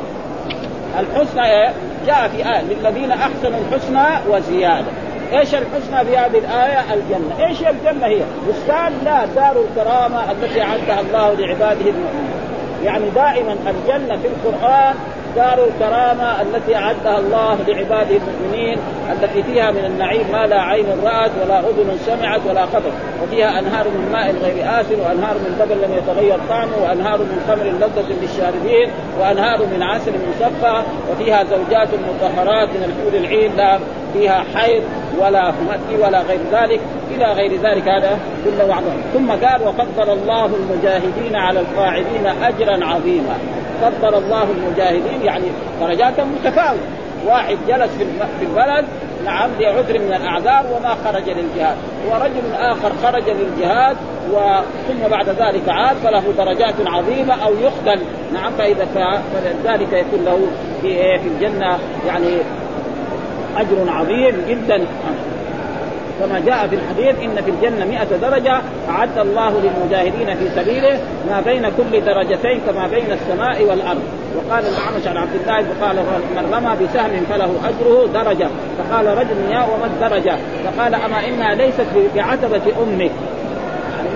الحسنى 0.99 1.73
جاء 2.07 2.27
في 2.27 2.37
آية 2.37 2.61
للذين 2.61 3.11
أحسنوا 3.11 3.59
الحسنى 3.59 4.07
وزيادة. 4.29 4.91
إيش 5.33 5.55
الحسنى 5.55 6.05
في 6.05 6.17
هذه 6.17 6.37
الآية؟ 6.37 6.93
الجنة. 6.93 7.47
إيش 7.47 7.59
الجنة 7.61 8.05
هي؟ 8.05 8.21
بستان 8.49 8.93
لا 9.05 9.25
دار 9.25 9.55
الكرامة 9.61 10.31
التي 10.31 10.61
أعدها 10.61 10.99
الله 10.99 11.33
لعباده 11.33 11.89
المؤمنين. 11.89 12.37
يعني 12.83 13.09
دائما 13.09 13.51
الجنة 13.53 14.17
في 14.17 14.27
القرآن 14.27 14.95
دار 15.37 15.67
الكرامة 15.67 16.41
التي 16.41 16.75
أعدها 16.75 17.19
الله 17.19 17.57
لعباده 17.67 18.17
المؤمنين 18.17 18.77
التي 19.11 19.43
فيها 19.43 19.71
من 19.71 19.85
النعيم 19.85 20.31
ما 20.31 20.47
لا 20.47 20.61
عين 20.61 20.85
رأت 21.03 21.31
ولا 21.43 21.59
أذن 21.59 21.97
سمعت 22.05 22.41
ولا 22.49 22.65
خطر 22.65 22.91
وفيها 23.23 23.59
أنهار 23.59 23.87
من 23.87 24.09
ماء 24.11 24.35
غير 24.43 24.81
آسن 24.81 24.99
وأنهار 24.99 25.35
من 25.35 25.57
لبن 25.59 25.75
لم 25.75 25.97
يتغير 25.97 26.39
طعمه 26.49 26.77
وأنهار 26.83 27.17
من 27.17 27.41
خمر 27.47 27.63
لذة 27.63 28.15
للشاربين 28.21 28.91
وأنهار 29.19 29.65
من 29.65 29.83
عسل 29.83 30.11
مصفى. 30.11 30.83
وفيها 31.11 31.43
زوجات 31.43 31.87
مطهرات 32.09 32.69
من 32.69 32.83
الحور 32.83 33.25
العين 33.25 33.55
لا 33.55 33.79
فيها 34.13 34.43
حيض. 34.55 34.83
ولا 35.19 35.51
مأتي 35.51 36.03
ولا 36.03 36.21
غير 36.21 36.39
ذلك 36.51 36.79
إلى 37.15 37.25
غير 37.25 37.51
ذلك 37.51 37.87
هذا 37.87 38.19
كل 38.45 38.69
وعده. 38.69 38.91
ثم 39.13 39.29
قال 39.29 39.67
وفضل 39.67 40.13
الله 40.13 40.45
المجاهدين 40.45 41.35
على 41.35 41.59
القاعدين 41.59 42.25
أجرا 42.43 42.85
عظيما. 42.85 43.37
فضل 43.81 44.15
الله 44.15 44.43
المجاهدين 44.43 45.21
يعني 45.23 45.45
درجات 45.81 46.19
متفاوتة. 46.19 46.81
واحد 47.27 47.57
جلس 47.67 47.91
في 48.39 48.45
البلد 48.45 48.85
نعم 49.25 49.49
لعذر 49.59 49.99
من 49.99 50.13
الأعذار 50.13 50.65
وما 50.75 50.95
خرج 51.05 51.29
للجهاد. 51.29 51.77
ورجل 52.09 52.55
آخر 52.55 52.91
خرج 53.03 53.23
للجهاد 53.29 53.97
ثم 54.87 55.07
بعد 55.09 55.29
ذلك 55.29 55.69
عاد 55.69 55.95
فله 55.95 56.23
درجات 56.37 56.75
عظيمة 56.85 57.43
أو 57.45 57.53
يقتل 57.53 58.01
نعم 58.33 58.51
فإذا 58.57 58.85
فلذلك 59.33 59.93
يكون 59.93 60.25
له 60.25 60.39
في 60.81 60.87
إيه، 60.87 61.17
في 61.17 61.27
الجنة 61.27 61.79
يعني 62.07 62.37
أجر 63.57 63.91
عظيم 63.91 64.35
جدا. 64.49 64.85
كما 66.19 66.39
جاء 66.45 66.67
في 66.67 66.75
الحديث 66.75 67.15
إن 67.23 67.43
في 67.43 67.51
الجنة 67.51 67.85
100 67.85 68.03
درجة 68.21 68.61
أعد 68.89 69.17
الله 69.17 69.53
للمجاهدين 69.63 70.35
في 70.35 70.49
سبيله 70.55 70.99
ما 71.29 71.41
بين 71.41 71.69
كل 71.69 72.05
درجتين 72.05 72.59
كما 72.67 72.87
بين 72.87 73.11
السماء 73.11 73.63
والأرض. 73.63 74.01
وقال 74.35 74.63
الأعمش 74.65 75.07
عن 75.07 75.17
عبد 75.17 75.35
الله 75.41 75.65
قال 75.81 75.95
من 76.35 76.53
رمى 76.53 76.87
بسهم 76.87 77.25
فله 77.29 77.51
أجره 77.69 78.07
درجة. 78.13 78.47
فقال 78.77 79.17
رجل 79.17 79.51
يا 79.51 79.59
وما 79.59 79.85
الدرجه 79.85 80.37
فقال 80.65 80.95
أما 80.95 81.27
إنها 81.27 81.55
ليست 81.55 81.87
بعتبة 82.15 82.61
أمك. 82.83 83.11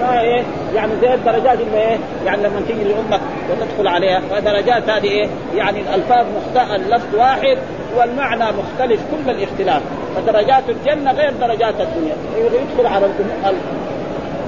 إيه؟ 0.01 0.43
يعني 0.75 0.91
زي 1.01 1.13
الدرجات 1.13 1.59
اللي 1.59 1.77
إيه؟ 1.77 1.97
يعني 2.25 2.43
لما 2.43 2.61
تيجي 2.67 2.83
لامك 2.83 3.21
وتدخل 3.49 3.87
عليها. 3.87 4.19
فدرجات 4.19 4.89
هذه 4.89 5.07
إيه؟ 5.07 5.27
يعني 5.55 5.81
الألفاظ 5.81 6.25
مختلفه 6.37 6.75
اللفظ 6.75 7.15
واحد 7.15 7.57
والمعنى 7.97 8.43
مختلف 8.43 9.01
كل 9.11 9.31
الاختلاف. 9.31 9.81
فدرجات 10.15 10.63
الجنة 10.69 11.11
غير 11.11 11.33
درجات 11.41 11.73
الدنيا. 11.81 12.15
يدخل 12.37 12.93
على 12.93 13.05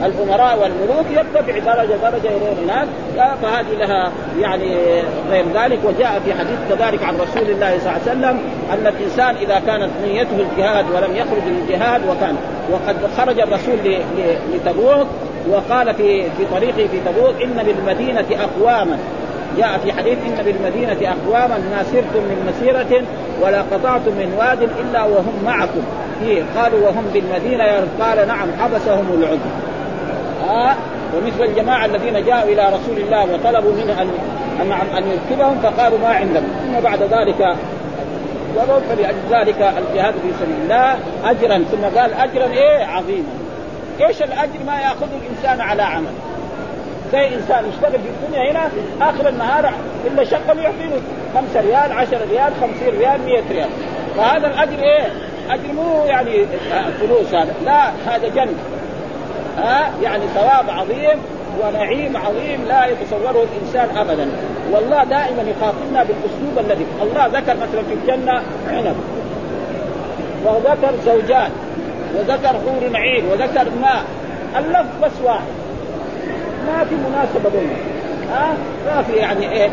الأمراء 0.05 0.59
والملوك 0.61 1.05
يرتفع 1.11 1.59
درجة 1.59 1.93
درجة 1.93 2.27
إلى 2.37 2.63
هناك. 2.63 2.87
فهذه 3.41 3.73
لها 3.79 4.11
يعني 4.39 4.75
غير 5.29 5.45
ذلك. 5.53 5.79
وجاء 5.83 6.21
في 6.25 6.33
حديث 6.33 6.59
كذلك 6.69 7.03
عن 7.03 7.15
رسول 7.15 7.49
الله 7.49 7.79
صلى 7.79 7.89
الله 7.89 7.91
عليه 7.91 8.01
وسلم 8.01 8.39
أن 8.73 8.87
الإنسان 8.87 9.35
إذا 9.35 9.61
كانت 9.67 9.89
نيته 10.03 10.35
الجهاد 10.39 10.85
ولم 10.95 11.15
يخرج 11.15 11.43
للجهاد 11.47 12.01
وكان 12.09 12.35
وقد 12.71 12.95
خرج 13.17 13.39
الرسول 13.39 13.97
لتبوك 14.53 15.07
وقال 15.49 15.93
في 15.93 16.23
في 16.23 16.45
طريقه 16.51 16.87
في 16.87 16.99
تبوك 17.05 17.41
إن 17.43 17.63
بالمدينة 17.65 18.25
أقواما. 18.31 18.97
جاء 19.57 19.77
في 19.77 19.93
حديث 19.93 20.17
إن 20.27 20.45
بالمدينة 20.45 20.97
أقواما 21.01 21.57
ما 21.57 21.83
سرتم 21.83 22.23
من 22.29 22.53
مسيرة 22.53 23.03
ولا 23.41 23.61
قطعتم 23.61 24.11
من 24.11 24.33
واد 24.37 24.61
إلا 24.61 25.03
وهم 25.03 25.43
معكم. 25.45 25.81
فيه 26.19 26.43
قالوا 26.57 26.87
وهم 26.87 27.05
بالمدينة 27.13 27.87
قال 28.01 28.27
نعم 28.27 28.47
حبسهم 28.59 29.05
العذر. 29.13 29.51
ها 30.47 30.75
ومثل 31.17 31.43
الجماعة 31.43 31.85
الذين 31.85 32.25
جاءوا 32.25 32.53
إلى 32.53 32.67
رسول 32.67 32.97
الله 32.97 33.23
وطلبوا 33.33 33.71
منه 33.71 34.01
ان 34.01 34.09
ان 34.61 34.71
ان 34.71 35.03
يركبهم 35.03 35.59
فقالوا 35.63 35.99
ما 35.99 36.07
عندنا 36.07 36.47
ثم 36.65 36.79
بعد 36.83 37.01
ذلك 37.01 37.55
ولو 38.55 38.79
فلذلك 38.89 39.73
الجهاد 39.77 40.13
في 40.13 40.29
سبيل 40.39 40.55
الله 40.63 40.95
اجرا. 41.25 41.63
ثم 41.71 41.99
قال 41.99 42.13
اجرا 42.13 42.45
إيه؟ 42.45 42.85
عظيما. 42.85 43.42
إيش 44.01 44.21
الاجر 44.21 44.63
ما 44.67 44.79
ياخذه 44.79 45.09
الانسان 45.21 45.61
على 45.61 45.83
عمل؟ 45.83 46.13
زي 47.11 47.35
انسان 47.35 47.65
يشتغل 47.69 47.91
في 47.91 48.09
الدنيا 48.09 48.51
هنا 48.51 48.69
اخر 49.01 49.29
النهار 49.29 49.73
الا 50.07 50.23
شغل 50.23 50.59
يعطيه 50.59 50.99
5 51.35 51.61
ريال 51.61 51.91
10 51.91 52.17
ريال 52.31 52.53
50 52.61 52.99
ريال 52.99 53.25
100 53.25 53.41
ريال. 53.51 53.69
فهذا 54.17 54.47
الأجر 54.47 54.83
إيه؟ 54.83 55.07
أجر 55.49 55.73
مو 55.73 56.05
يعني 56.05 56.45
فلوس 56.99 57.33
هذا 57.33 57.53
لا 57.65 57.89
هذا 58.07 58.27
جنه 58.27 58.57
ها؟ 59.57 59.91
يعني 60.03 60.23
ثواب 60.35 60.69
عظيم 60.69 61.19
ونعيم 61.63 62.17
عظيم 62.17 62.65
لا 62.67 62.85
يتصوره 62.85 63.45
الإنسان 63.53 63.97
ابدا. 63.97 64.27
والله 64.71 65.03
دائما 65.03 65.41
يخاطبنا 65.41 66.03
بالأسلوب 66.03 66.59
الذي 66.59 66.85
الله 67.01 67.25
ذكر 67.25 67.55
مثلا 67.55 67.81
في 67.81 67.93
الجنة 67.93 68.41
عنب 68.67 68.95
وذكر 70.45 70.93
زوجات 71.05 71.51
وذكر 72.15 72.47
حور 72.47 72.95
عين 72.95 73.25
وذكر 73.25 73.69
ماء. 73.81 74.03
اللفظ 74.59 75.03
بس 75.03 75.11
واحد. 75.23 75.53
ما 76.67 76.83
في 76.83 76.95
مناسبة 76.95 77.49
بينهم. 77.49 77.77
ها؟ 78.31 78.53
ما 78.85 79.01
في 79.01 79.13
يعني 79.13 79.51
إيه؟ 79.51 79.69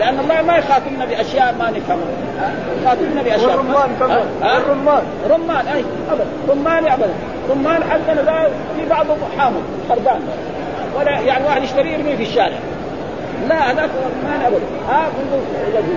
لأن 0.00 0.18
الله 0.18 0.42
ما 0.42 0.56
يخاطبنا 0.56 1.04
بأشياء 1.04 1.54
ما 1.58 1.70
نفهمها. 1.70 2.52
يخاطبنا 2.82 3.22
بأشياء 3.22 3.54
الرمان 3.54 3.90
كمان. 4.00 4.26
الرمان 4.42 5.02
رمان. 5.30 5.66
أي 5.66 5.84
ابدا. 6.10 6.26
رمان 6.48 6.86
ابدا. 6.86 7.14
رمان 7.50 7.82
حتى 7.90 8.14
في 8.76 8.88
بعضهم 8.90 9.18
حامض 9.38 9.62
خربان. 9.88 10.20
ولا 10.98 11.10
يعني 11.10 11.44
واحد 11.44 11.62
يشتري 11.62 11.92
يرميه 11.92 12.16
في 12.16 12.22
الشارع. 12.22 12.58
لا 13.48 13.70
هذاك 13.70 13.90
رمان 14.24 14.42
ابدا 14.46 14.66
ها 14.88 15.08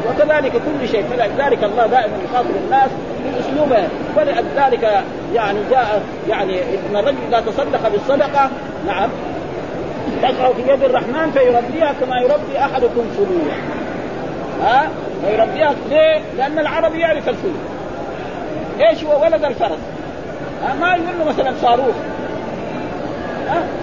وكذلك 0.10 0.52
كل 0.52 0.88
شيء 0.88 1.04
فلذلك 1.04 1.64
الله 1.64 1.86
دائما 1.88 2.18
يخاطب 2.32 2.50
الناس 2.66 2.90
بأسلوبه. 3.24 3.88
فلذلك 4.16 5.04
يعني 5.34 5.60
جاء 5.72 6.02
يعني 6.30 6.60
إن 6.62 6.96
الرجل 6.96 7.18
إذا 7.30 7.40
تصدق 7.40 7.88
بالصدقة 7.88 8.50
نعم 8.88 9.10
تقع 10.22 10.52
في 10.54 10.62
يد 10.72 10.84
الرحمن 10.84 11.32
فيربيها 11.32 11.94
كما 12.02 12.20
يربي 12.22 12.60
أحدكم 12.60 13.06
فلولا. 13.18 13.56
ها 14.62 14.90
فيربيها 15.26 15.74
ليه؟ 15.90 16.22
لأن 16.38 16.60
العربي 16.60 17.00
يعرف 17.00 17.30
الفلو. 17.30 17.52
إيش 18.88 19.04
هو؟ 19.04 19.24
ولد 19.24 19.46
الفرس. 19.46 19.80
ها 20.64 20.74
ما 20.74 20.96
يقول 20.96 21.20
له 21.20 21.26
مثلا 21.26 21.54
صاروخ. 21.62 21.96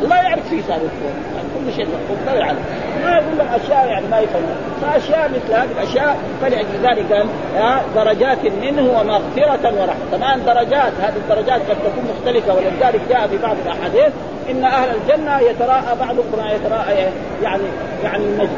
الله 0.02 0.16
يعرف 0.16 0.48
فيه 0.48 0.62
صاروخ 0.68 0.90
يعني 1.36 1.48
كل 1.56 1.72
شيء 1.76 1.86
مطلع 2.10 2.46
عليه 2.46 2.60
ما 3.04 3.10
يقول 3.10 3.38
لهم 3.38 3.48
أشياء 3.64 3.86
يعني 3.86 4.06
ما 4.10 4.18
يفهمون 4.18 4.56
فأشياء 4.82 5.28
مثل 5.28 5.54
هذه 5.54 5.68
الأشياء 5.78 6.16
فلأجل 6.40 6.66
ذلك 6.82 7.12
قال 7.12 7.80
درجات 7.94 8.38
منه 8.62 8.82
ومغفرة 8.82 9.80
ورحمة. 9.80 10.04
طبعا 10.12 10.36
درجات 10.36 10.92
هذه 11.00 11.16
الدرجات 11.16 11.60
قد 11.60 11.76
تكون 11.76 12.04
مختلفة 12.14 12.54
ولذلك 12.54 13.00
جاء 13.10 13.26
في 13.26 13.38
بعض 13.42 13.56
الأحاديث 13.64 14.12
إن 14.50 14.64
أهل 14.64 14.88
الجنة 14.90 15.40
يتراءى 15.40 15.96
بعضهم 16.00 16.24
كما 16.32 16.52
يتراءى 16.52 16.94
يعني 17.42 17.62
يعني 18.04 18.24
النجم 18.24 18.56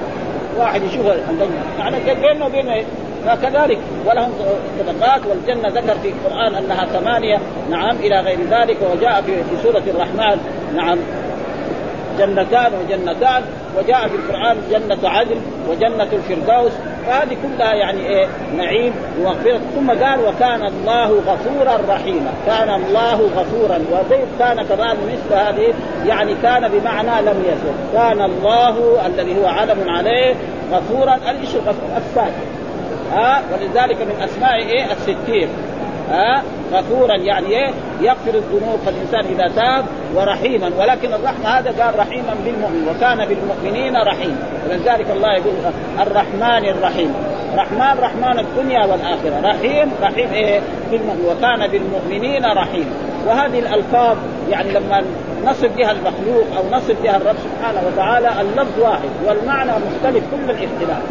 واحد 0.59 0.83
يشوف 0.83 1.07
النجم 1.31 1.55
يعني 1.79 1.97
بينه 2.15 2.47
وبينه 2.47 2.85
فكذلك 3.27 3.79
ولهم 4.07 4.33
صدقات 4.79 5.21
والجنة 5.27 5.69
ذكر 5.69 5.99
في 6.03 6.09
القرآن 6.09 6.55
أنها 6.55 6.87
ثمانية. 6.87 7.39
نعم 7.71 7.97
إلى 7.97 8.21
غير 8.21 8.39
ذلك 8.51 8.77
وجاء 8.93 9.23
في 9.23 9.43
سورة 9.63 9.83
الرحمن. 9.87 10.39
نعم 10.77 10.99
جنتان 12.19 12.73
وجنتان 12.85 13.43
وجاء 13.79 14.09
في 14.09 14.15
القرآن 14.15 14.57
جنة 14.71 15.09
عدن 15.09 15.37
وجنة 15.69 16.09
الفردوس. 16.13 16.73
فهذه 17.07 17.37
كلها 17.43 17.75
يعني 17.75 18.07
إيه؟ 18.07 18.27
نعيم 18.57 18.93
ومغفرة. 19.21 19.61
ثم 19.75 19.91
قال 19.91 20.21
وكان 20.21 20.67
الله 20.67 21.23
غفورا 21.27 21.95
رحيما. 21.95 22.33
كان 22.47 22.75
الله 22.75 23.31
غفورا 23.37 23.79
وزيد 23.93 24.27
كان 24.39 24.63
كمان 24.63 24.97
مثل 24.97 25.35
هذه؟ 25.35 25.75
يعني 26.07 26.35
كان 26.43 26.69
بمعنى 26.69 27.23
لم 27.23 27.43
يزل. 27.47 27.75
كان 27.93 28.23
الله 28.23 29.07
الذي 29.07 29.41
هو 29.41 29.47
علم 29.47 29.89
عليه 29.89 30.35
غفورا. 30.73 31.13
إيش 31.13 31.55
الغفور 31.55 31.89
الساتر 31.97 32.62
ها؟ 33.13 33.43
ولذلك 33.53 33.97
من 34.01 34.23
أسماء 34.25 34.57
إيه؟ 34.57 34.93
الستير 34.93 35.49
ها؟ 36.11 36.43
غفورا 36.73 37.17
يعني 37.17 37.47
إيه؟ 37.47 37.71
يغفر 38.01 38.35
الذنوب 38.35 38.79
فالإنسان 38.87 39.35
إذا 39.35 39.55
تاب 39.57 39.85
ورحيما. 40.15 40.71
ولكن 40.79 41.13
الرحمة 41.13 41.49
هذا 41.49 41.85
قال 41.85 41.99
رحيما 41.99 42.35
بالمؤمن 42.45 42.89
وكان 42.89 43.27
بالمؤمنين 43.27 43.97
رحيما 43.97 44.37
ولذلك 44.69 45.07
الله 45.11 45.33
يقول 45.33 45.55
الرحمن 46.01 46.69
الرحيم. 46.69 47.15
رحمن 47.57 48.01
رحمن 48.01 48.39
الدنيا 48.39 48.87
والآخرة. 48.87 49.41
رحيم 49.45 49.91
رحيم 50.03 50.33
إيه؟ 50.33 50.61
بالمؤمن. 50.91 51.25
وكان 51.27 51.67
بالمؤمنين 51.67 52.45
رحيما 52.45 52.93
وهذه 53.27 53.59
الألفاظ 53.59 54.17
يعني 54.51 54.73
لما 54.73 55.03
نصف 55.45 55.77
بها 55.77 55.91
المخلوق 55.91 56.45
أو 56.57 56.77
نصف 56.77 57.03
بها 57.03 57.17
الرب 57.17 57.37
سبحانه 57.37 57.83
وتعالى 57.87 58.41
اللفظ 58.41 58.81
واحد 58.81 59.09
والمعنى 59.27 59.71
مختلف 59.71 60.25
كل 60.31 60.51
الاختلاف. 60.51 61.03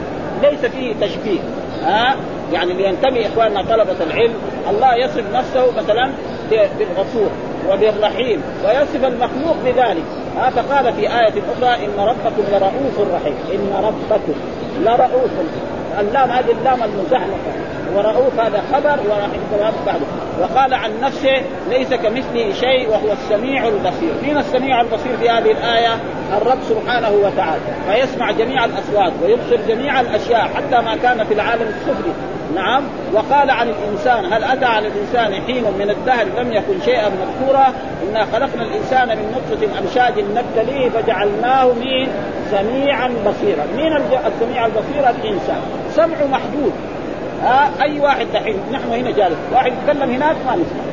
ليس 0.44 0.66
فيه 0.66 0.94
تشبيه. 1.02 1.40
ها؟ 1.84 2.16
يعني 2.54 2.74
لينتمي 2.74 3.28
إخواننا 3.28 3.62
طلبة 3.62 4.04
العلم. 4.04 4.34
الله 4.70 4.96
يصف 4.96 5.24
نفسه 5.34 5.72
مثلا 5.72 6.12
بالغفور 6.50 7.30
وبالرحيم 7.70 8.44
ويصف 8.66 9.06
المخلوق 9.06 9.56
بذلك. 9.66 10.04
ها؟ 10.38 10.50
فقال 10.50 10.94
في 10.94 11.02
آية 11.02 11.34
أخرى 11.54 11.86
إن 11.86 12.00
ربكم 12.00 12.44
لرؤوف 12.52 13.14
رحيم. 13.14 13.36
إن 13.54 13.74
ربكم 13.84 14.34
لرؤوف 14.82 15.32
اللام 16.00 16.30
هذه 16.30 16.52
اللام 16.52 16.84
المزحلقة. 16.84 17.61
ورؤوف 17.96 18.40
هذا 18.40 18.64
خبر 18.74 19.00
ورحيم 19.10 19.42
بعده. 19.86 20.06
وقال 20.42 20.74
عن 20.74 21.02
نفسه 21.02 21.42
ليس 21.70 21.94
كمثله 21.94 22.54
شيء 22.54 22.90
وهو 22.90 23.12
السميع 23.12 23.68
البصير. 23.68 24.14
مين 24.24 24.38
السميع 24.38 24.82
البصير 24.82 25.18
في 25.18 25.30
هذه 25.30 25.52
الآية؟ 25.52 25.94
الرب 26.38 26.58
سبحانه 26.70 27.12
وتعالى. 27.12 27.62
فيسمع 27.88 28.32
جميع 28.32 28.66
الأصوات 28.66 29.14
ويبصر 29.24 29.58
جميع 29.68 30.02
الأشياء 30.02 30.42
حتى 30.42 30.82
ما 30.86 30.96
كان 30.96 31.24
في 31.24 31.34
العالم 31.34 31.68
السفلي. 31.68 32.14
نعم. 32.56 32.84
وقال 33.14 33.52
عن 33.52 33.70
الإنسان 33.70 34.34
هل 34.34 34.44
أتى 34.44 34.66
على 34.66 34.88
الإنسان 34.88 35.42
حين 35.42 35.64
من 35.80 35.90
الدهر 35.90 36.26
لم 36.38 36.52
يكن 36.52 36.82
شيئا 36.86 37.10
مذكورا؟ 37.10 37.74
إنا 38.10 38.26
خلقنا 38.26 38.64
الإنسان 38.64 39.08
من 39.08 39.36
نطفة 39.36 39.80
أمشاج 39.80 40.14
نبتليه 40.20 40.90
فجعلناه 40.90 41.66
مين؟ 41.66 42.08
سميعا 42.52 43.08
بصيرا. 43.08 43.66
مين 43.76 43.98
السميع 44.28 44.66
البصير؟ 44.66 45.10
الإنسان. 45.10 45.62
سمعه 45.92 46.28
محدود. 46.32 46.72
ها 47.42 47.70
آه 47.80 47.84
أي 47.84 48.00
واحد 48.00 48.28
دحين 48.34 48.60
نحن 48.72 48.92
هنا 48.92 49.12
جالس. 49.12 49.38
واحد 49.54 49.72
يتكلم 49.72 50.10
هناك 50.12 50.36
ما 50.46 50.56
نسمع. 50.56 50.84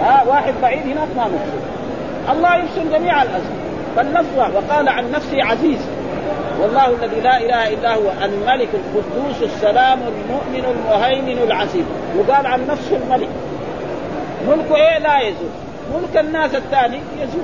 ها 0.00 0.22
آه 0.22 0.28
واحد 0.28 0.54
بعيد 0.62 0.82
هناك 0.82 1.08
ما 1.16 1.24
نبصر 1.24 2.32
الله 2.32 2.56
يبصر 2.56 2.98
جميع 2.98 3.22
الازمنه 3.22 3.60
فالنص 3.96 4.26
وقال 4.54 4.88
عن 4.88 5.10
نفسه 5.10 5.44
عزيز. 5.44 5.80
والله 6.60 6.86
الذي 6.86 7.20
لا 7.20 7.36
إله 7.36 7.68
إلا 7.68 7.94
هو 7.94 8.10
الملك 8.24 8.68
القدوس 8.74 9.42
السلام 9.42 9.98
المؤمن 9.98 10.64
المهيمن 10.64 11.42
العزيز. 11.42 11.84
وقال 12.18 12.46
عن 12.46 12.66
نفسه 12.66 12.96
الملك. 12.96 13.28
ملكه 14.48 14.76
إيه؟ 14.76 14.98
لا 14.98 15.20
يزول. 15.20 15.50
ملك 15.94 16.24
الناس 16.24 16.54
الثاني 16.54 17.00
يزول. 17.22 17.42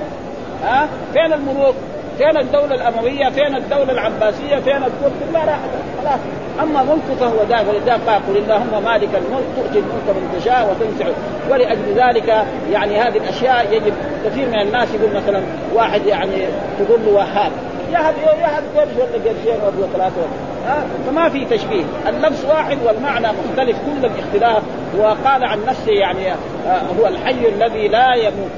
ها؟ 0.63 0.87
فين 1.13 1.33
الملوك؟ 1.33 1.75
فين 2.17 2.37
الدولة 2.37 2.75
الأموية؟ 2.75 3.29
فين 3.29 3.55
الدولة 3.55 3.91
العباسية؟ 3.91 4.55
فين 4.55 4.83
الدولة 4.83 5.13
كلها 5.31 5.45
راحت 5.45 5.69
خلاص 6.01 6.19
اما 6.63 6.83
ملك 6.83 7.17
فهو 7.19 7.43
دائم 7.49 7.67
ولذلك 7.67 8.09
قل 8.27 8.37
اللهم 8.37 8.83
مالك 8.83 9.09
الملك 9.15 9.47
تؤتي 9.55 9.79
الملك 9.79 10.07
من 10.07 10.39
تشاء 10.39 10.69
وتنزع 10.69 11.05
ولاجل 11.49 11.93
ذلك 11.95 12.45
يعني 12.71 12.99
هذه 12.99 13.17
الاشياء 13.17 13.73
يجب 13.73 13.93
كثير 14.25 14.47
من 14.47 14.61
الناس 14.61 14.87
يقول 14.93 15.15
مثلا 15.15 15.41
واحد 15.73 16.05
يعني 16.05 16.45
تقول 16.79 16.99
له 17.05 17.11
وهاب 17.11 17.51
يهب 17.91 18.13
يهب 18.39 18.63
قرش 18.75 18.95
ولا 18.95 19.29
قرشين 19.29 19.61
ولا 19.63 19.87
ثلاثة 19.93 20.21
ها 20.67 20.85
فما 21.07 21.29
في 21.29 21.45
تشبيه 21.45 21.83
اللفظ 22.07 22.45
واحد 22.49 22.77
والمعنى 22.85 23.27
مختلف 23.27 23.77
كل 23.77 24.05
الاختلاف 24.05 24.63
وقال 24.97 25.43
عن 25.43 25.65
نفسه 25.65 25.91
يعني 25.91 26.31
آه، 26.67 26.81
هو 26.99 27.07
الحي 27.07 27.47
الذي 27.47 27.87
لا 27.87 28.15
يموت 28.15 28.51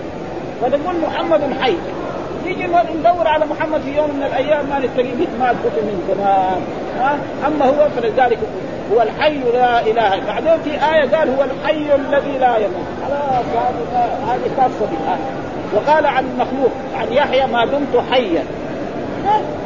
فنقول 0.62 0.96
محمد 1.08 1.42
حي 1.62 1.76
يجي 2.46 2.68
ندور 3.00 3.28
على 3.28 3.46
محمد 3.46 3.82
في 3.82 3.98
يوم 3.98 4.10
من 4.10 4.24
الأيام 4.24 4.66
ما 4.70 4.80
نتلاقيه 4.80 5.28
ما 5.40 5.52
الكتب 5.52 5.84
من 5.84 6.04
زمان. 6.08 6.62
أما 7.48 7.66
هو 7.66 7.90
فلذلك 7.90 8.38
هو 8.94 9.02
الحي 9.02 9.38
لا 9.54 9.82
إله 9.82 10.26
بعدين 10.28 10.58
في 10.64 10.70
آية 10.70 11.16
قال 11.16 11.30
هو 11.30 11.44
الحي 11.44 11.96
الذي 11.96 12.38
لا 12.38 12.58
يموت. 12.58 12.88
خلاص 13.08 13.46
هذه 14.28 14.52
خاصه 14.58 14.86
بالآية. 14.92 15.30
وقال 15.76 16.06
عن 16.06 16.26
المخلوق 16.26 16.72
عن 16.96 17.14
يحيى 17.14 17.48
ما 17.48 17.66
دمت 17.66 18.04
حيا. 18.12 18.44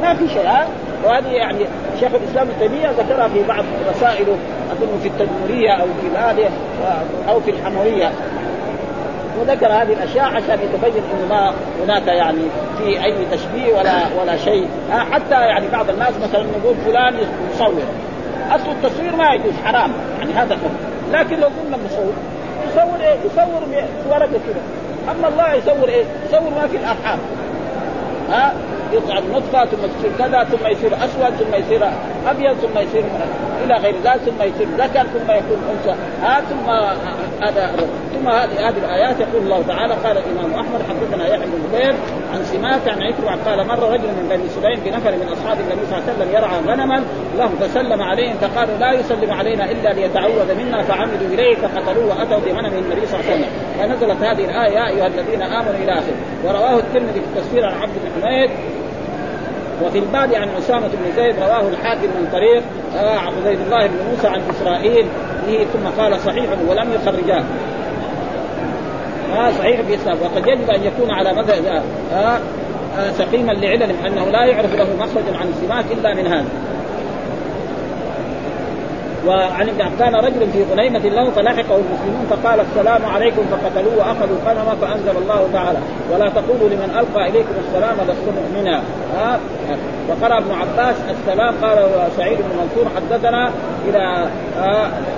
ما 0.02 0.14
في 0.14 0.28
شيء 0.28 0.46
ها؟ 0.46 0.66
وهذه 1.04 1.28
يعني 1.28 1.58
شيخ 2.00 2.10
الإسلام 2.14 2.48
ابن 2.48 2.58
تيمية 2.60 2.90
ذكرها 2.90 3.28
في 3.28 3.42
بعض 3.42 3.64
رسائله 3.90 4.36
اظن 4.72 4.98
في 5.02 5.08
التدمريه 5.08 5.70
أو 5.70 5.86
في 5.86 6.16
هذه 6.16 6.50
أو 7.28 7.40
في 7.40 7.50
الحمويه 7.50 8.12
وذكر 9.40 9.66
هذه 9.66 9.92
الأشياء 9.92 10.24
عشان 10.24 10.58
يتبين 10.62 11.02
إنه 11.12 11.26
ما 11.30 11.52
هناك 11.84 12.06
يعني 12.06 12.42
في 12.78 13.04
أي 13.04 13.14
تشبيه 13.32 13.74
ولا 13.74 13.92
ولا 14.20 14.36
شيء. 14.36 14.68
حتى 14.90 15.34
يعني 15.34 15.68
بعض 15.68 15.90
الناس 15.90 16.12
مثلا 16.22 16.42
نقول 16.42 16.74
فلان 16.86 17.14
يصور 17.54 17.82
أصل 18.50 18.70
التصوير 18.70 19.16
ما 19.16 19.34
يجوز 19.34 19.52
حرام. 19.64 19.90
يعني 20.18 20.32
هذا 20.32 20.54
حكم. 20.56 20.74
لكن 21.12 21.40
لو 21.40 21.48
قلنا 21.48 21.76
مصور 21.86 22.12
يصور 22.70 23.00
إيه؟ 23.00 23.16
يصور 23.26 23.62
ورقة 24.10 24.26
كذا 24.26 24.62
أما 25.10 25.28
الله 25.28 25.54
يصور 25.54 25.88
إيه؟ 25.88 26.04
يصور 26.28 26.50
ما 26.50 26.66
في 26.66 26.76
الأرحام. 26.76 27.18
ها 28.30 28.52
يصعد 28.92 29.22
نطفة 29.32 29.64
ثم 29.64 29.86
تصير 29.98 30.10
كذا 30.18 30.44
ثم 30.44 30.66
يصير 30.66 30.94
أسود 30.96 31.34
ثم 31.34 31.54
يصير 31.54 31.90
أبيض 32.26 32.54
ثم 32.54 32.78
يصير 32.78 33.04
إلى 33.64 33.74
غير 33.74 33.94
ذلك 34.04 34.20
ثم 34.20 34.42
يصير 34.42 34.68
ذكر 34.78 35.02
ثم 35.02 35.30
يكون 35.30 35.58
أنثى. 35.70 35.94
ها 36.22 36.40
ثم 36.40 36.70
هذا 37.44 37.70
ثم 38.14 38.28
هذه 38.28 38.68
هذه 38.68 38.78
الآيات 38.78 39.20
يقول 39.20 39.42
الله 39.42 39.62
تعالى 39.68 39.94
قال 39.94 40.18
الإمام 40.18 40.54
أحمد 40.54 40.80
حدثنا 40.88 41.26
يحيى 41.26 41.46
بن 41.46 41.94
عن 42.34 42.44
سمات 42.44 42.88
عن 42.88 43.02
عكرمه 43.02 43.44
قال 43.44 43.66
مر 43.66 43.92
رجل 43.92 44.08
من 44.08 44.26
بني 44.30 44.48
سليم 44.48 44.80
بنفر 44.84 45.10
من 45.10 45.28
أصحاب 45.32 45.56
النبي 45.60 45.86
صلى 45.86 45.98
الله 45.98 46.04
عليه 46.08 46.12
وسلم 46.12 46.30
يرعى 46.36 46.58
غنما 46.66 47.04
له 47.38 47.48
فسلم 47.60 48.02
عليهم 48.02 48.36
فقالوا 48.36 48.78
لا 48.78 48.92
يسلم 48.92 49.32
علينا 49.32 49.70
إلا 49.70 49.92
ليتعوذ 49.92 50.54
منا 50.54 50.82
فعمدوا 50.82 51.26
اليه 51.34 51.56
فقتلوه 51.56 52.06
وأتوا 52.06 52.38
بغنم 52.38 52.74
النبي 52.74 53.06
صلى 53.06 53.20
الله 53.20 53.30
عليه 53.30 53.34
وسلم. 53.34 53.50
فنزلت 53.78 54.22
هذه 54.22 54.44
الآية 54.44 54.74
يا 54.78 54.88
أيها 54.88 55.06
الذين 55.06 55.42
آمنوا 55.42 55.74
إلى 55.82 55.92
آخره. 55.92 56.16
ورواه 56.44 56.78
الترمذي 56.78 57.20
في 57.20 57.26
التفسير 57.34 57.66
عن 57.66 57.74
عبد 57.82 57.92
بن 58.04 58.22
حميد 58.22 58.50
وفي 59.84 59.98
الباب 59.98 60.34
عن 60.34 60.48
أسامة 60.58 60.88
بن 60.88 61.16
زيد 61.16 61.38
رواه 61.38 61.68
الحاكم 61.68 62.02
من 62.02 62.28
طريق 62.32 62.62
آه 62.96 63.18
عبد 63.18 63.46
الله 63.46 63.86
بن 63.86 63.96
موسى 64.10 64.28
عن 64.28 64.40
إسرائيل. 64.50 65.06
به 65.46 65.66
ثم 65.72 66.02
قال 66.02 66.20
صحيح 66.20 66.46
ولم 66.68 66.92
يخرجاه. 66.92 67.44
آه 69.34 69.50
صحيح 69.50 69.80
بإسلام 69.80 70.16
وقد 70.22 70.46
يجب 70.46 70.70
أن 70.70 70.82
يكون 70.84 71.10
على 71.10 71.32
مذهب 71.32 71.64
آه 72.12 72.38
آه 72.98 73.10
سقيما 73.18 73.52
لعلل 73.52 73.82
أنه 74.06 74.24
لا 74.24 74.44
يعرف 74.44 74.74
له 74.74 74.88
مخرج 75.00 75.36
عن 75.40 75.48
السماك 75.48 75.84
إلا 75.92 76.14
من 76.14 76.26
هذا. 76.26 76.44
وعن 79.26 79.68
ابن 79.68 79.84
كان 79.98 80.14
رجل 80.14 80.50
في 80.52 80.64
غنيمة 80.72 80.98
له 80.98 81.30
فلحقه 81.30 81.76
المسلمون 81.76 82.26
فقال 82.30 82.60
السلام 82.60 83.06
عليكم 83.06 83.42
فقتلوه 83.50 83.96
وأخذوا 83.98 84.36
غنما 84.46 84.74
فأنزل 84.80 85.22
الله 85.22 85.48
تعالى. 85.52 85.78
ولا 86.12 86.28
تقولوا 86.28 86.68
لمن 86.68 86.90
ألقى 86.98 87.28
إليكم 87.28 87.54
السلام 87.68 87.96
لست 88.08 88.28
مؤمنا. 88.38 88.82
ها 89.16 89.40
وقرأ 90.08 90.38
ابن 90.38 90.52
عباس 90.52 90.96
السلام 91.10 91.54
قال 91.62 91.78
سعيد 92.16 92.38
بن 92.38 92.56
منصور 92.60 92.92
حدثنا 92.96 93.50
إلى 93.88 94.28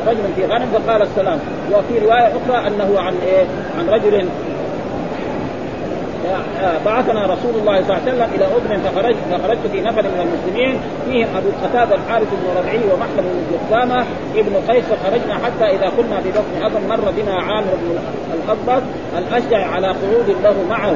رجل 0.07 0.25
في 0.37 0.45
غنم 0.45 0.67
فقال 0.75 1.03
السلام. 1.03 1.39
وفي 1.73 1.99
رواية 1.99 2.27
أخرى 2.27 2.67
أنه 2.67 3.01
عن 3.01 3.15
إيه؟ 3.27 3.45
عن 3.79 3.89
رجل 3.89 4.29
بعثنا 6.85 7.27
رسول 7.27 7.55
الله 7.61 7.83
صلى 7.83 7.97
الله 7.97 8.01
عليه 8.03 8.13
وسلم 8.13 8.29
إلى 8.35 8.45
أذن 8.45 8.81
فخرجت 8.83 9.17
فخرجت 9.31 9.67
في 9.73 9.81
نفر 9.81 10.03
من 10.03 10.21
المسلمين. 10.27 10.81
فيهم 11.07 11.29
أبو 11.37 11.49
قتادة 11.63 11.95
الحارث 11.95 12.29
بن 12.31 12.59
ربعي 12.59 12.81
ومحمد 12.93 13.25
بن 13.25 13.43
جثامة 13.53 14.05
ابن 14.37 14.55
قيس. 14.69 14.85
فخرجنا 14.85 15.35
حتى 15.35 15.65
إذا 15.65 15.93
كنا 15.97 16.21
ببطن 16.21 16.67
اذن 16.67 16.89
مر 16.89 17.11
بنا 17.17 17.35
عامر 17.35 17.75
بن 17.83 17.99
الاضبط 18.35 18.83
الأشجع 19.19 19.67
على 19.67 19.87
قعود 19.87 20.37
له 20.45 20.55
معه. 20.71 20.95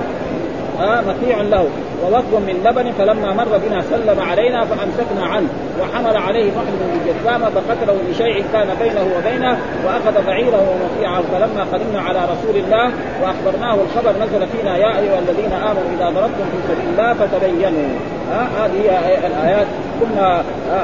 آه 0.80 1.00
مطيع 1.00 1.40
له. 1.40 1.66
ووقف 2.02 2.34
من 2.34 2.56
لبن 2.64 2.92
فلما 2.92 3.32
مر 3.32 3.58
بنا 3.68 3.80
سلم 3.82 4.20
علينا 4.20 4.64
فأمسكنا 4.64 5.26
عنه 5.26 5.48
وحمل 5.80 6.16
عليه 6.16 6.50
محمد 6.50 6.78
بن 6.80 7.12
جثامه 7.12 7.50
فقتله 7.50 7.96
بشيء 8.10 8.44
كان 8.52 8.68
بينه 8.80 9.06
وبينه 9.16 9.58
وأخذ 9.86 10.26
بعيره 10.26 10.64
ومطيعه. 10.70 11.22
فلما 11.32 11.66
قدمنا 11.72 12.00
على 12.00 12.18
رسول 12.18 12.56
الله 12.56 12.92
وأخبرناه 13.22 13.74
الخبر 13.74 14.12
نزل 14.24 14.46
فينا 14.46 14.76
يا 14.76 14.98
أيها 14.98 15.18
الذين 15.18 15.52
آمنوا 15.52 15.90
إذا 15.96 16.10
ضربتم 16.10 16.44
في 16.52 16.58
سبيل 16.68 16.90
الله 16.92 17.12
فتبينوا. 17.14 17.88
ها 18.32 18.48
هذه 18.58 18.80
هي 19.06 19.26
الآيات. 19.26 19.66
ثم 20.00 20.16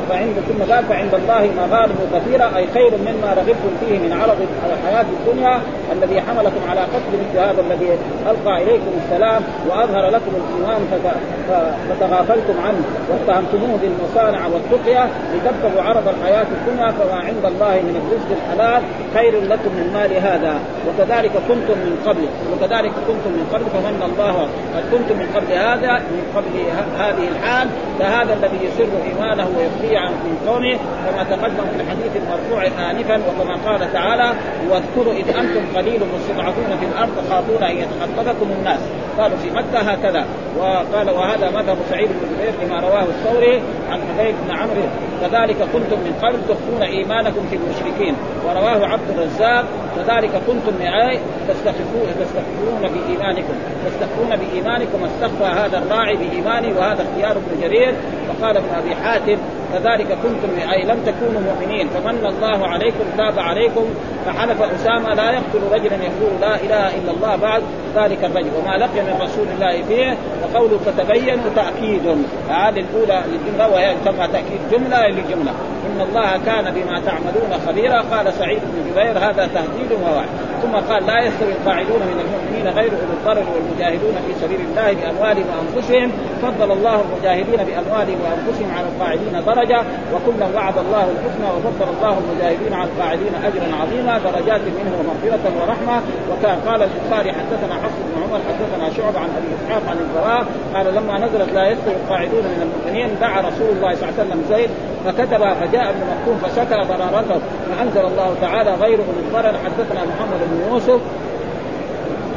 فعند 0.08 0.34
ثم 0.48 0.72
قال 0.72 0.84
فعند 0.84 1.14
الله 1.14 1.50
مغانم 1.56 1.98
كثيرة 2.14 2.56
أي 2.56 2.66
خير 2.74 2.92
مما 2.98 3.34
رغبتم 3.36 3.72
فيه 3.80 3.98
من 3.98 4.12
عرض 4.22 4.36
الحياة 4.72 5.06
الدنيا 5.16 5.60
الذي 5.92 6.20
حملكم 6.20 6.60
على 6.70 6.80
قتل 6.80 7.12
مثل 7.12 7.38
هذا 7.38 7.60
الذي 7.60 7.98
ألقى 8.30 8.62
إليكم 8.62 8.92
السلام 9.04 9.42
وأظهر 9.68 10.10
لكم 10.10 10.32
الإيمان 10.40 10.80
فتغافلتم 11.88 12.54
عنه 12.66 12.82
واتهمتموه 13.10 13.78
بالمصانع 13.82 14.40
والتقية 14.46 15.08
لتبتغوا 15.34 15.82
عرض 15.82 16.08
الحياة 16.08 16.46
الدنيا 16.58 16.90
فما 16.90 17.14
عند 17.14 17.44
الله 17.44 17.74
من 17.74 17.94
الرزق 18.02 18.28
الحلال 18.38 18.82
خير 19.14 19.40
لكم 19.44 19.70
من 19.78 19.90
مال 19.94 20.12
هذا. 20.12 20.60
وكذلك 20.88 21.32
كنتم 21.48 21.78
من 21.86 22.02
قبل 22.06 22.24
وكذلك 22.52 22.92
كنتم 23.08 23.30
من 23.38 23.46
قبل 23.52 23.64
فمن 23.74 24.02
الله 24.10 24.36
قد 24.74 24.84
كنتم 24.92 25.16
من 25.18 25.28
قبل 25.36 25.52
هذا 25.52 25.92
من 25.98 26.22
قبل 26.36 26.54
هذه 26.98 27.28
الحال 27.28 27.68
فهذا 27.98 28.32
الذي 28.32 28.58
يسر 28.66 28.92
إيمانه 29.08 29.48
ويخفي 29.56 29.96
عن 29.96 30.12
من 30.12 30.48
قومه 30.48 30.78
كما 31.06 31.22
تقدم 31.24 31.66
في 31.76 31.82
الحديث 31.82 32.12
المرفوع 32.16 32.66
انفا 32.90 33.20
وكما 33.28 33.56
قال 33.66 33.92
تعالى 33.92 34.32
واذكروا 34.70 35.14
إذ 35.14 35.28
أنتم 35.28 35.76
قليل 35.76 36.00
مستضعفون 36.14 36.78
في 36.80 36.86
الأرض 36.86 37.10
تخافون 37.26 37.62
أن 37.62 37.76
يتخطفكم 37.76 38.50
الناس. 38.58 38.80
قالوا 39.18 39.36
في 39.36 39.50
مكة 39.50 39.78
هكذا. 39.78 40.24
وقال 40.58 41.10
وهذا 41.10 41.50
مذهب 41.50 41.76
سعيد 41.90 42.08
بن 42.08 42.28
جبير 42.34 42.52
لما 42.62 42.80
رواه 42.80 43.02
الثوري 43.02 43.62
عن 43.90 44.00
حبيب 44.00 44.34
بن 44.48 44.54
عمرو 44.56 44.86
كذلك 45.22 45.56
كنتم 45.72 45.98
من 46.06 46.14
قبل 46.22 46.38
تخفون 46.48 46.82
إيمانكم 46.82 47.46
في 47.50 47.56
المشركين. 47.56 48.14
ورواه 48.46 48.86
عبد 48.86 49.10
الرزاق 49.10 49.64
كذلك 49.96 50.30
كنتم 50.46 50.72
معي 50.80 51.18
تستخفون 51.48 52.08
تستخفون 52.20 52.82
بإيمانكم. 52.82 53.54
تستخفون 53.86 54.36
بإيمانكم 54.36 54.98
استخفى 55.04 55.44
هذا 55.44 55.78
الراعي 55.78 56.16
بإيمانه 56.16 56.78
وهذا 56.78 57.02
اختيار 57.02 57.32
ابن 57.32 57.60
جرير. 57.62 57.94
وقال 58.28 58.56
ابن 58.56 58.68
أبي 58.78 58.94
حاتم 58.94 59.36
كذلك 59.72 60.18
كنتم 60.22 60.70
أي 60.72 60.82
لم 60.82 60.98
تكونوا 61.06 61.40
مؤمنين. 61.40 61.88
فمن 61.88 62.26
الله 62.26 62.66
عليكم 62.66 63.04
تاب 63.16 63.38
عليكم. 63.38 63.84
فحلف 64.26 64.62
أسامة 64.62 65.14
لا 65.14 65.30
يقتل 65.30 65.60
رجلا 65.72 65.96
يقول 65.96 66.40
لا 66.40 66.54
إله 66.56 66.96
إلا 66.98 67.10
الله 67.10 67.36
بعد 67.36 67.62
ذلك 67.96 68.24
الرجل. 68.24 68.50
وما 68.58 68.76
لقي 68.76 69.00
من 69.02 69.18
رسول 69.22 69.46
الله 69.54 69.82
فيه 69.82 70.16
وقوله 70.42 70.78
فتبينوا 70.78 71.50
تأكيد. 71.56 72.06
هذه 72.48 72.80
الأولى 72.80 73.22
للجملة 73.26 73.68
وهي 73.68 73.94
تسمى 74.04 74.26
تأكيد 74.28 74.60
جملة. 74.72 75.05
للجمله 75.10 75.52
إن 75.86 76.00
الله 76.00 76.30
كان 76.46 76.74
بما 76.74 77.00
تعملون 77.00 77.50
خبيرا. 77.66 78.00
قال 78.12 78.34
سعيد 78.34 78.58
بن 78.58 78.90
جبير 78.90 79.18
هذا 79.18 79.48
تهديد 79.54 79.92
ووعد 80.02 80.28
ثم 80.62 80.92
قال 80.92 81.06
لا 81.06 81.18
يستوي 81.26 81.52
القاعدون 81.52 82.00
من 82.10 82.18
المؤمنين 82.24 82.66
غير 82.78 82.92
اولي 82.92 83.14
الضرر 83.18 83.46
والمجاهدون 83.54 84.14
في 84.26 84.32
سبيل 84.42 84.60
الله 84.60 84.92
بأموالهم 84.92 85.46
وأنفسهم. 85.52 86.12
فضل 86.42 86.72
الله 86.72 87.00
المجاهدين 87.06 87.60
بأموالهم 87.68 88.18
وأنفسهم 88.24 88.70
على 88.76 88.86
القاعدين 88.92 89.32
درجة 89.46 89.80
وكلا 90.12 90.46
وعد 90.54 90.78
الله 90.78 91.04
الحسنى 91.14 91.48
وفضل 91.56 91.88
الله 91.96 92.18
المجاهدين 92.22 92.72
على 92.74 92.88
القاعدين 92.90 93.32
أجرا 93.48 93.76
عظيما 93.80 94.18
درجات 94.18 94.60
منه 94.78 94.92
ومغفرة 94.98 95.44
ورحمة. 95.60 95.96
وكان 96.30 96.58
قال 96.68 96.80
البخاري 96.82 97.32
حدثنا 97.32 97.74
حفص 97.82 97.98
بن 98.08 98.22
عمر 98.22 98.40
حدثنا 98.48 98.86
شعب 98.96 99.16
عن 99.16 99.28
أبي 99.38 99.48
إسحاق 99.56 99.82
عن 99.90 99.96
البراء 100.04 100.46
قال 100.74 100.94
لما 100.94 101.18
نزلت 101.18 101.52
لا 101.54 101.64
يستوي 101.70 101.94
القاعدون 101.94 102.44
من 102.44 102.60
المؤمنين 102.66 103.08
دعا 103.20 103.40
رسول 103.40 103.70
الله 103.76 103.94
صلى 103.94 104.08
الله 104.08 104.14
عليه 104.18 104.22
وسلم 104.22 104.44
زيد 104.48 104.70
فكتب 105.06 105.38
فجاء 105.38 105.90
ابن 105.90 106.00
مكتوم 106.00 106.38
فشكى 106.38 106.74
ضرارته 106.74 107.40
فأنزل 107.70 108.00
الله 108.00 108.34
تعالى 108.40 108.70
غير 108.70 108.98
اولي 108.98 109.20
الضرر 109.26 109.58
حدثنا 109.58 110.04
محمد 110.04 110.40
بن 110.50 110.72
يوسف 110.72 111.00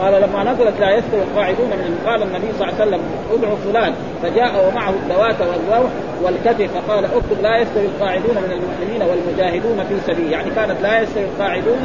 قال 0.01 0.21
لما 0.21 0.43
نزلت 0.43 0.79
لا 0.79 0.91
يستوي 0.97 1.21
القاعدون 1.21 1.69
من 1.69 2.03
قال 2.05 2.23
النبي 2.23 2.47
صلى 2.59 2.69
الله 2.69 2.81
عليه 2.81 2.87
وسلم 2.87 3.01
ادعوا 3.33 3.55
فلان 3.55 3.93
فجاء 4.23 4.67
ومعه 4.67 4.89
الدوات 4.89 5.35
والروح 5.41 5.91
والكتف 6.23 6.69
فقال 6.77 7.05
اكتب 7.05 7.41
لا 7.43 7.57
يستوي 7.57 7.85
القاعدون 7.85 8.35
من 8.35 8.51
المؤمنين 8.51 9.01
والمجاهدون 9.09 9.83
في 9.89 10.13
سبيل 10.13 10.31
يعني 10.31 10.49
كانت 10.55 10.81
لا 10.81 11.01
يستوي 11.01 11.23
القاعدون 11.23 11.83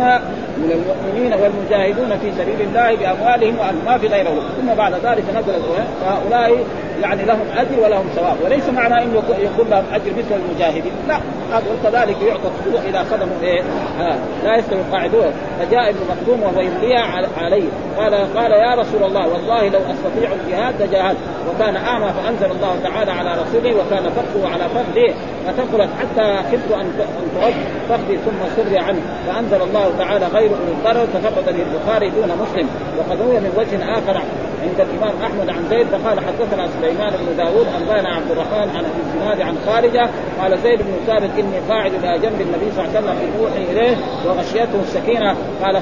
من 0.58 0.70
المؤمنين 0.72 1.32
والمجاهدون 1.32 2.18
في 2.18 2.32
سبيل 2.32 2.68
الله 2.68 2.96
بأموالهم 2.96 3.56
ما 3.86 3.98
في 3.98 4.06
غيره 4.06 4.34
ثم 4.60 4.74
بعد 4.74 4.92
ذلك 4.92 5.24
نزل 5.36 5.62
فهؤلاء 6.00 6.64
يعني 7.02 7.24
لهم 7.24 7.46
أجر 7.56 7.80
ولهم 7.80 8.06
ثواب. 8.16 8.36
وليس 8.44 8.68
معنى 8.68 9.02
إنه 9.02 9.22
يكون 9.38 9.70
لهم 9.70 9.84
أجر 9.92 10.10
مثل 10.18 10.40
المجاهدين. 10.48 10.92
لا 11.08 11.18
هذا 11.52 11.64
كذلك 11.84 12.22
يعطى 12.22 12.48
الصدوق 12.48 12.80
اذا 12.88 13.04
خدموا 13.10 13.36
إيه 13.42 13.62
آه. 14.00 14.16
لا 14.44 14.56
يستوي 14.56 14.78
القاعدون. 14.78 15.32
فجاء 15.58 15.90
ابن 15.90 15.98
مخزوم 16.10 16.42
وهو 16.42 16.60
يمليها 16.60 17.28
عليه. 17.38 17.68
قال 18.04 18.36
قال 18.36 18.52
يا 18.52 18.74
رسول 18.74 19.02
الله 19.02 19.28
والله 19.28 19.68
لو 19.68 19.78
أستطيع 19.78 20.30
الجهاد 20.32 20.82
لجاهدت 20.82 21.16
وكان 21.48 21.76
أعمى 21.76 22.12
فأنزل 22.12 22.56
الله 22.56 22.76
تعالى 22.82 23.12
على 23.12 23.30
رسوله 23.42 23.76
وكان 23.76 24.10
فخذه 24.10 24.52
على 24.52 24.64
فخذه 24.64 25.14
فثقلت 25.46 25.90
حتى 26.00 26.36
خفت 26.36 26.72
أن 26.72 26.92
ترد 27.34 27.54
فخذي 27.88 28.16
ثم 28.16 28.56
سري 28.56 28.78
عنه. 28.78 29.00
فأنزل 29.26 29.62
الله 29.62 29.92
تعالى 29.98 30.26
غير 30.26 30.50
أولي 30.50 30.72
الضرر 30.72 31.06
ففقد 31.06 31.48
للبخاري 31.48 32.10
دون 32.10 32.28
مسلم. 32.42 32.68
وقد 32.98 33.20
روي 33.20 33.40
من 33.40 33.52
وجه 33.56 33.98
آخر 33.98 34.22
عند 34.68 34.80
الإمام 34.80 35.14
أحمد 35.22 35.48
عن 35.48 35.68
زيد 35.70 35.86
فقال 35.86 36.20
حدثنا 36.20 36.68
سليمان 36.80 37.10
بن 37.10 37.36
داود 37.36 37.66
انبانا 37.80 38.08
عبد 38.08 38.30
الرحمن 38.30 38.68
عن 38.76 38.84
أبي 38.90 39.00
الزناد 39.06 39.40
عن 39.40 39.54
خارجة 39.66 40.10
قال 40.40 40.58
زيد 40.58 40.78
بن 40.78 40.94
ثابت 41.06 41.30
إني 41.38 41.58
قاعد 41.68 41.92
إلى 41.94 42.18
جنب 42.18 42.40
النبي 42.40 42.72
صلى 42.76 42.84
الله 42.84 42.96
عليه 42.96 43.00
وسلم 43.00 43.16
يوحي 43.40 43.72
إليه 43.72 43.96
وغشيته 44.26 44.80
السكينة. 44.82 45.36
قال 45.62 45.80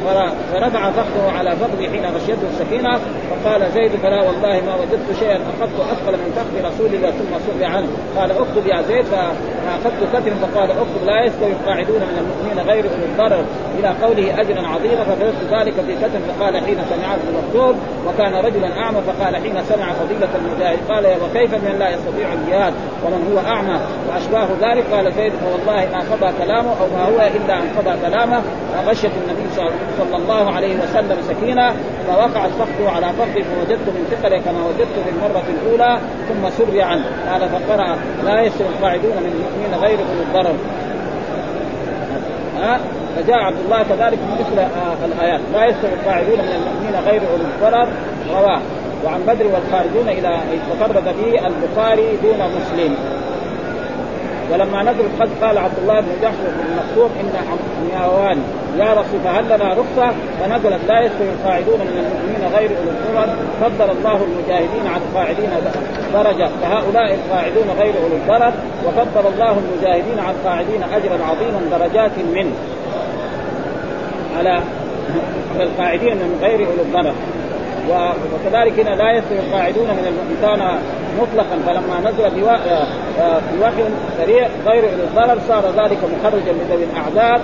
فرفع 0.53 0.91
فخذه 0.91 1.33
على 1.39 1.51
فخذي 1.51 1.91
حين 1.91 2.05
غشيته 2.07 2.47
السكينة 2.53 2.99
فقال 3.31 3.71
زيد 3.75 3.91
فلا 4.03 4.23
والله 4.23 4.61
ما 4.67 4.75
وجدت 4.75 5.19
شيئا 5.19 5.37
أخذت 5.37 5.81
أثقل 5.93 6.13
من 6.13 6.33
فخذ 6.37 6.55
رسول 6.69 6.95
الله 6.95 7.11
ثم 7.11 7.33
سر 7.47 7.65
عنه. 7.65 7.89
قال 8.17 8.31
اكتب 8.31 8.67
يا 8.67 8.83
زيد 8.83 9.05
فأخذت 9.05 10.03
كتب 10.13 10.33
فقال 10.43 10.71
اكتب 10.71 11.07
لا 11.07 11.25
يستوي 11.27 11.53
القاعدون 11.53 12.01
من 12.01 12.19
المؤمنين 12.23 12.67
غير 12.71 12.85
أولي 12.85 13.05
الضرر. 13.05 13.45
إلى 13.79 13.89
قوله 14.03 14.41
اجرا 14.41 14.67
عظيما. 14.67 15.05
فكتبت 15.05 15.53
ذلك 15.53 15.75
في 15.75 15.95
كتب 16.03 16.21
فقال 16.29 16.57
حين 16.57 16.79
سمعه 16.91 17.15
ابن 17.15 17.29
مكتوب 17.39 17.77
وكان 18.07 18.35
رجلا 18.35 18.72
أعمى 18.73 19.01
فقال 19.01 19.37
حين 19.37 19.63
سمع 19.69 19.93
فضيلة 19.93 20.29
المجاهد 20.35 20.79
قال 20.89 21.07
وكيف 21.07 21.55
من 21.55 21.77
لا 21.79 21.91
يستطيع 21.91 22.33
الجهاد 22.33 22.75
ومن 23.05 23.33
هو 23.33 23.49
أعمى 23.49 23.81
وأشباه 24.09 24.49
ذلك؟ 24.61 24.85
قال 24.93 25.13
زيد 25.13 25.33
فوالله 25.33 25.89
ما 25.93 25.99
قضى 25.99 26.33
كلامه 26.45 26.71
أو 26.81 26.87
ما 26.97 27.05
هو 27.05 27.31
إلا 27.37 27.55
أن 27.59 27.69
قضى 27.79 27.95
كلامه. 28.07 28.43
فغشت 28.75 29.11
النبي 29.23 29.55
صلى 29.99 30.17
الله 30.17 30.51
عليه 30.51 30.77
وسلم 30.77 31.17
سكينة 31.29 31.75
فوقعت 32.09 32.51
فخذه 32.51 32.91
على 32.91 33.07
فخذي 33.07 33.45
فوجدت 33.45 33.89
من 33.89 34.07
ثقله 34.11 34.39
كما 34.39 34.67
وجدت 34.67 34.99
في 35.05 35.11
المرة 35.11 35.43
الأولى 35.49 35.99
ثم 36.29 36.51
سري 36.51 36.83
عنه 36.83 37.05
قال 37.31 37.49
فقرأ 37.49 37.97
لا 38.25 38.41
يسر 38.41 38.65
القاعدون 38.65 39.17
من 39.17 39.33
المؤمنين 39.33 39.81
غير 39.81 39.99
اولي 39.99 40.23
الضرر. 40.23 40.57
فجاء 43.17 43.39
عبد 43.39 43.59
الله 43.65 43.83
كذلك 43.83 44.19
مثل 44.41 44.59
آه 44.59 45.05
الآيات. 45.05 45.41
لا 45.53 45.67
يستوي 45.67 45.91
القاعدون 45.93 46.39
من 46.39 46.55
المؤمنين 46.59 46.95
غير 47.07 47.23
أولي 47.33 47.45
الضرر 47.45 47.89
رواه. 48.31 48.61
وعن 49.05 49.21
بدر 49.27 49.47
والخارجون 49.47 50.09
إلى 50.09 50.41
تفرد 50.71 51.05
به 51.05 51.47
البخاري 51.47 52.17
دون 52.23 52.39
مسلم. 52.39 52.97
ولما 54.53 54.83
نزل 54.83 55.05
قد 55.21 55.29
قال 55.43 55.59
عبد 55.59 55.79
الله 55.83 56.01
بن 56.01 56.13
جحش 56.23 56.35
بن 56.35 56.77
مكتوم 56.81 57.11
إن 57.21 57.33
عمياوان 57.51 58.39
يا 58.79 58.93
رسول 58.93 59.21
فهل 59.25 59.45
لنا 59.45 59.75
رخصة؟ 59.75 60.15
فنزلت 60.41 60.81
لا 60.89 61.01
يستوي 61.01 61.29
القاعدون 61.29 61.79
من 61.79 61.97
المؤمنين 62.05 62.53
غير 62.57 62.71
أولي 62.79 62.91
الضرر 62.91 63.37
فضل 63.61 63.91
الله 63.99 64.25
المجاهدين 64.25 64.87
على 64.87 65.03
القاعدين 65.09 65.51
درجة. 66.15 66.49
فهؤلاء 66.63 67.15
القاعدون 67.15 67.69
غير 67.79 67.95
أولي 68.03 68.17
الضرر 68.17 68.53
وفضل 68.87 69.33
الله 69.33 69.57
المجاهدين 69.63 70.19
على 70.19 70.35
القاعدين 70.37 70.83
أجرا 70.83 71.19
عظيما 71.25 71.61
درجات 71.79 72.13
منه. 72.35 72.53
على 74.39 74.63
القاعدين 75.61 76.17
من 76.17 76.39
غير 76.43 76.67
أولي 76.67 76.83
الضرر. 76.83 77.15
وكذلك 78.35 78.81
هنا 78.81 78.95
لا 78.95 79.13
يستوي 79.13 79.39
القاعدون 79.39 79.87
من 79.87 80.07
المؤمنين 80.07 80.79
مطلقا 81.21 81.59
فلما 81.67 82.11
نزل 82.11 82.31
بوحي 83.59 83.85
سريع 84.19 84.49
غير 84.67 84.85
الضرر 84.85 85.39
صار 85.49 85.65
ذلك 85.67 85.99
مخرجا 86.05 86.53
لذوي 86.53 86.85
الأعذار 86.85 87.41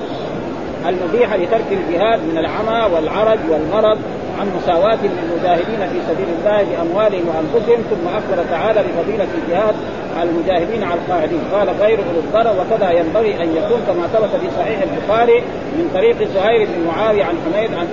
المبيحه 0.89 1.37
لترك 1.37 1.65
الجهاد 1.73 2.21
من 2.21 2.39
العمى 2.39 2.95
والعرج 2.95 3.39
والمرض 3.51 3.99
عن 4.41 4.47
مساواة 4.57 4.99
للمجاهدين 5.03 5.81
في 5.93 5.99
سبيل 6.09 6.27
الله 6.39 6.63
بأموالهم 6.63 7.25
وأنفسهم 7.29 7.81
ثم 7.91 8.09
أخبر 8.09 8.45
تعالى 8.51 8.81
بفضيلة 8.83 9.27
الجهاد 9.35 9.75
على 10.19 10.31
المجاهدين 10.31 10.85
على 10.85 11.01
القاعدين. 11.01 11.41
قال 11.53 11.69
غير 11.81 11.99
أولي 11.99 12.19
الضرر 12.19 12.55
وكذا 12.61 12.91
ينبغي 12.91 13.43
أن 13.43 13.57
يكون 13.57 13.81
كما 13.87 14.07
ثبت 14.07 14.41
في 14.41 14.51
صحيح 14.59 14.79
البخاري 14.83 15.43
من 15.77 15.91
طريق 15.95 16.17
زهير 16.35 16.67
بن 16.67 16.87
معاوية 16.87 17.25
عن 17.25 17.35
حميد 17.45 17.75
عن 17.75 17.89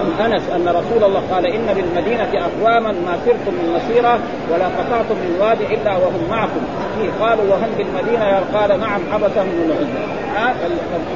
عن 0.00 0.32
أنس 0.32 0.42
أن 0.50 0.68
رسول 0.68 1.04
الله 1.04 1.22
قال 1.30 1.46
إن 1.46 1.66
بالمدينة 1.74 2.28
أقواما 2.34 2.92
ما 2.92 3.18
سرتم 3.24 3.52
من 3.52 3.76
مسيرة 3.76 4.18
ولا 4.52 4.66
قطعتم 4.66 5.14
من 5.14 5.36
وادي 5.40 5.74
إلا 5.74 5.96
وهم 5.96 6.20
معكم. 6.30 6.60
فيه 6.98 7.26
قالوا 7.26 7.44
وهم 7.44 7.70
بالمدينة 7.78 8.42
قال 8.54 8.80
نعم 8.80 9.00
حبسهم 9.12 9.48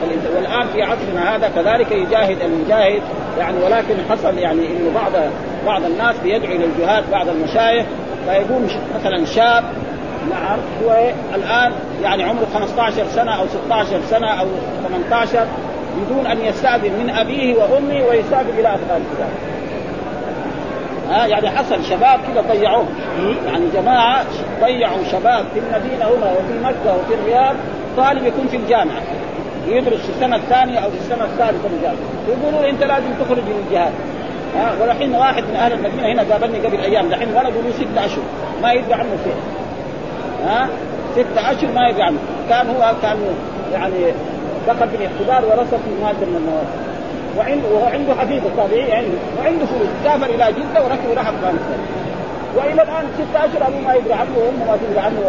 العزة 0.04 0.36
والآن 0.36 0.68
في 0.72 0.82
عصرنا 0.82 1.36
هذا 1.36 1.48
كذلك 1.48 1.92
يجاهد 1.92 2.36
المجاهد 2.42 3.02
يعني 3.38 3.64
ولكن 3.64 3.94
حصل 4.10 4.38
يعني 4.38 4.66
إنه 4.66 4.90
بعض 4.94 5.12
بعض 5.66 5.84
الناس 5.84 6.16
بيدعو 6.22 6.52
إلى 6.52 6.64
الجهاد 6.64 7.10
بعض 7.12 7.28
المشايخ 7.28 7.86
فيقوم 8.26 8.68
مثلا 8.94 9.24
شاب 9.24 9.64
نعم 10.30 10.58
هو 10.82 11.10
الآن 11.34 11.72
يعني 12.02 12.22
عمره 12.22 12.46
15 12.54 13.04
سنة 13.08 13.40
أو 13.40 13.46
16 13.46 14.00
سنة 14.10 14.26
أو 14.26 14.46
18 14.88 15.46
بدون 16.04 16.26
أن 16.26 16.40
يستأذن 16.40 16.92
من 16.92 17.10
أبيه 17.10 17.54
وأمه 17.54 18.04
ويستأذن 18.08 18.58
إلى 18.58 18.68
افغانستان 18.68 19.30
ها 21.10 21.26
يعني 21.26 21.50
حصل 21.50 21.84
شباب 21.84 22.20
كذا 22.34 22.44
ضيعوه. 22.54 22.86
يعني 23.46 23.64
جماعة 23.74 24.24
ضيعوا 24.60 25.04
شباب 25.12 25.44
في 25.54 25.60
المدينة 25.60 26.04
هنا 26.04 26.32
وفي 26.32 26.58
مكة 26.64 26.96
وفي 26.96 27.14
الرياض. 27.14 27.56
طالب 27.96 28.26
يكون 28.26 28.46
في 28.48 28.56
الجامعة. 28.56 29.00
يدرس 29.66 30.00
في 30.00 30.08
السنة 30.08 30.36
الثانية 30.36 30.78
أو 30.78 30.90
في 30.90 30.96
السنة 30.96 31.24
الثالثة 31.24 31.68
من 31.68 31.74
الجامعة. 31.76 31.98
يقولوا 32.28 32.70
أنت 32.70 32.82
لازم 32.82 33.12
تخرج 33.20 33.38
من 33.38 33.64
الجهاد. 33.66 33.92
ها 34.56 34.72
ولحين 34.82 35.14
واحد 35.14 35.42
من 35.42 35.56
أهل 35.56 35.72
المدينة 35.72 36.12
هنا 36.12 36.32
قابلني 36.32 36.58
قبل 36.58 36.80
أيام. 36.80 37.08
دحين 37.08 37.28
ولد 37.28 37.54
له 37.64 37.70
ستة 37.72 38.04
أشهر. 38.04 38.24
ما 38.62 38.72
يدري 38.72 38.94
عنه 38.94 39.16
شيء. 39.24 39.36
ها 40.46 40.68
ستة 41.12 41.50
أشهر 41.50 41.72
ما 41.74 41.88
يدري 41.88 42.02
عنه. 42.02 42.18
كان 42.48 42.66
هو 42.66 42.94
كان 43.02 43.16
يعني 43.72 44.12
دخل 44.72 44.88
في 44.88 44.96
الاختبار 44.96 45.44
في 45.66 45.90
ماده 46.02 46.26
من 46.26 46.37
المواد 46.37 46.66
وعنده 47.38 47.68
وهو 47.68 47.87
عنده 47.87 48.14
حفيد 48.14 48.42
الطبيعي 48.44 48.92
عنده 48.92 49.18
وعنده 49.38 49.66
فلوس. 49.66 49.88
سافر 50.04 50.26
إلى 50.26 50.52
جدة 50.52 50.85
وركب 50.85 51.11
راح 51.16 51.28
أفغانستان. 51.28 51.80
وإلى 52.56 52.83
الآن 52.83 53.04
ستة 53.14 53.44
أشهر 53.44 53.68
ابوه 53.68 53.80
ما 53.80 53.94
يدري 53.94 54.12
عنه 54.12 54.30
وامه 54.38 54.64
ما 54.70 54.76
تدري 54.76 54.98
عنه 54.98 55.20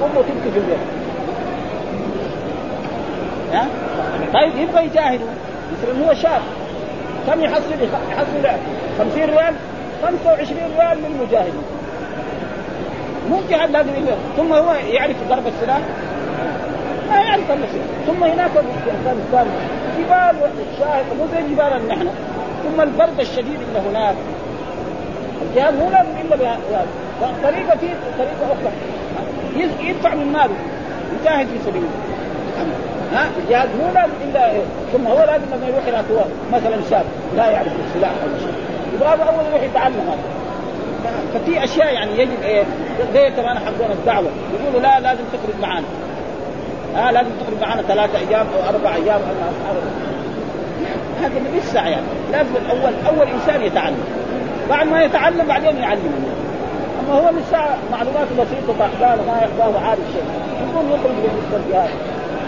وامه 0.00 0.14
تبكي 0.14 0.50
في 0.52 0.58
البيت. 0.58 0.84
ها؟ 3.52 3.66
طيب 4.34 4.52
يبغى 4.56 4.84
يجاهدوا. 4.84 5.28
مثلا 5.72 6.06
هو 6.06 6.14
شاب. 6.14 6.42
كم 7.26 7.40
يحصل؟ 7.40 7.64
يحصل 8.10 8.58
50 8.98 9.24
ريال؟ 9.24 9.54
25 10.02 10.60
ريال 10.78 10.98
للمجاهدين 10.98 11.62
مو 13.30 13.40
جهاد 13.50 13.70
لازم 13.70 13.90
ثم 14.36 14.52
هو 14.52 14.72
يعرف 14.72 15.16
ضرب 15.28 15.46
السلاح؟ 15.46 15.80
ما 17.10 17.16
يعرف 17.16 17.50
النسيج 17.50 17.80
ثم 18.08 18.24
هناك 18.24 18.50
في 18.50 18.90
افغانستان 18.90 19.46
جبال 19.98 20.50
شاهق 20.78 21.04
مو 21.18 21.26
زي 21.32 21.42
جبالنا 21.42 21.94
نحن 21.94 22.08
ثم 22.64 22.80
البرد 22.80 23.20
الشديد 23.20 23.60
اللي 23.68 23.88
هناك. 23.90 24.14
الجهاد 25.42 25.74
مو 25.74 25.90
لازم 25.90 26.10
إلا 26.20 26.36
بهذا 26.36 26.86
طريقة 27.42 27.76
في 27.76 27.86
طريقة 28.18 28.52
أخرى. 28.52 28.72
يدفع 29.88 30.14
من 30.14 30.32
ماله. 30.32 30.54
يجاهد 31.20 31.46
في 31.46 31.58
سبيل 31.66 31.82
الله 31.82 33.20
ها؟ 33.20 33.28
الجهاد 33.44 33.68
مو 33.68 33.92
لازم 33.94 34.12
الا 34.24 34.52
ثم 34.92 35.06
هو 35.06 35.18
لازم 35.18 35.44
لما 35.52 35.66
يروح 35.66 35.86
إلى 35.88 36.04
مثلا 36.52 36.76
شاب 36.90 37.04
لا 37.36 37.50
يعرف 37.50 37.72
السلاح 37.88 38.10
ولا 38.24 38.38
شيء. 38.38 38.54
يبغى 38.94 39.08
أول 39.08 39.46
يروح 39.50 39.62
يتعلم 39.62 40.08
هذا. 40.08 40.18
ففي 41.34 41.64
أشياء 41.64 41.94
يعني 41.94 42.18
يجب 42.18 42.42
إيه؟ 42.42 42.64
زي 43.14 43.30
كمان 43.30 43.58
حقون 43.58 43.90
الدعوة. 43.90 44.30
يقولوا 44.60 44.80
لا 44.80 45.00
لازم 45.00 45.22
تخرج 45.32 45.62
معانا. 45.62 45.86
ها 46.94 47.12
لازم 47.12 47.30
تخرج 47.40 47.60
معنا 47.68 47.82
ثلاثة 47.82 48.18
أيام 48.18 48.46
أو 48.46 48.74
أربع 48.74 48.94
أيام. 48.94 49.20
هذا 51.20 51.58
لسه 51.58 51.88
يعني 51.88 52.06
لازم 52.32 52.50
الأول 52.56 52.92
أول 53.06 53.26
إنسان 53.28 53.62
يتعلم. 53.62 54.04
بعد 54.70 54.86
ما 54.86 55.02
يتعلم 55.02 55.46
بعدين 55.48 55.76
يعلم. 55.76 56.24
أما 57.00 57.18
هو 57.18 57.30
لسه 57.30 57.58
معلومات 57.92 58.26
بسيطة 58.32 58.78
تعبان 58.78 59.18
ما 59.26 59.48
ما 59.72 59.80
عارف 59.80 60.00
شيء. 60.12 60.24
يقول 60.60 60.84
يخرج 60.86 61.14
بالنسبة 61.14 61.88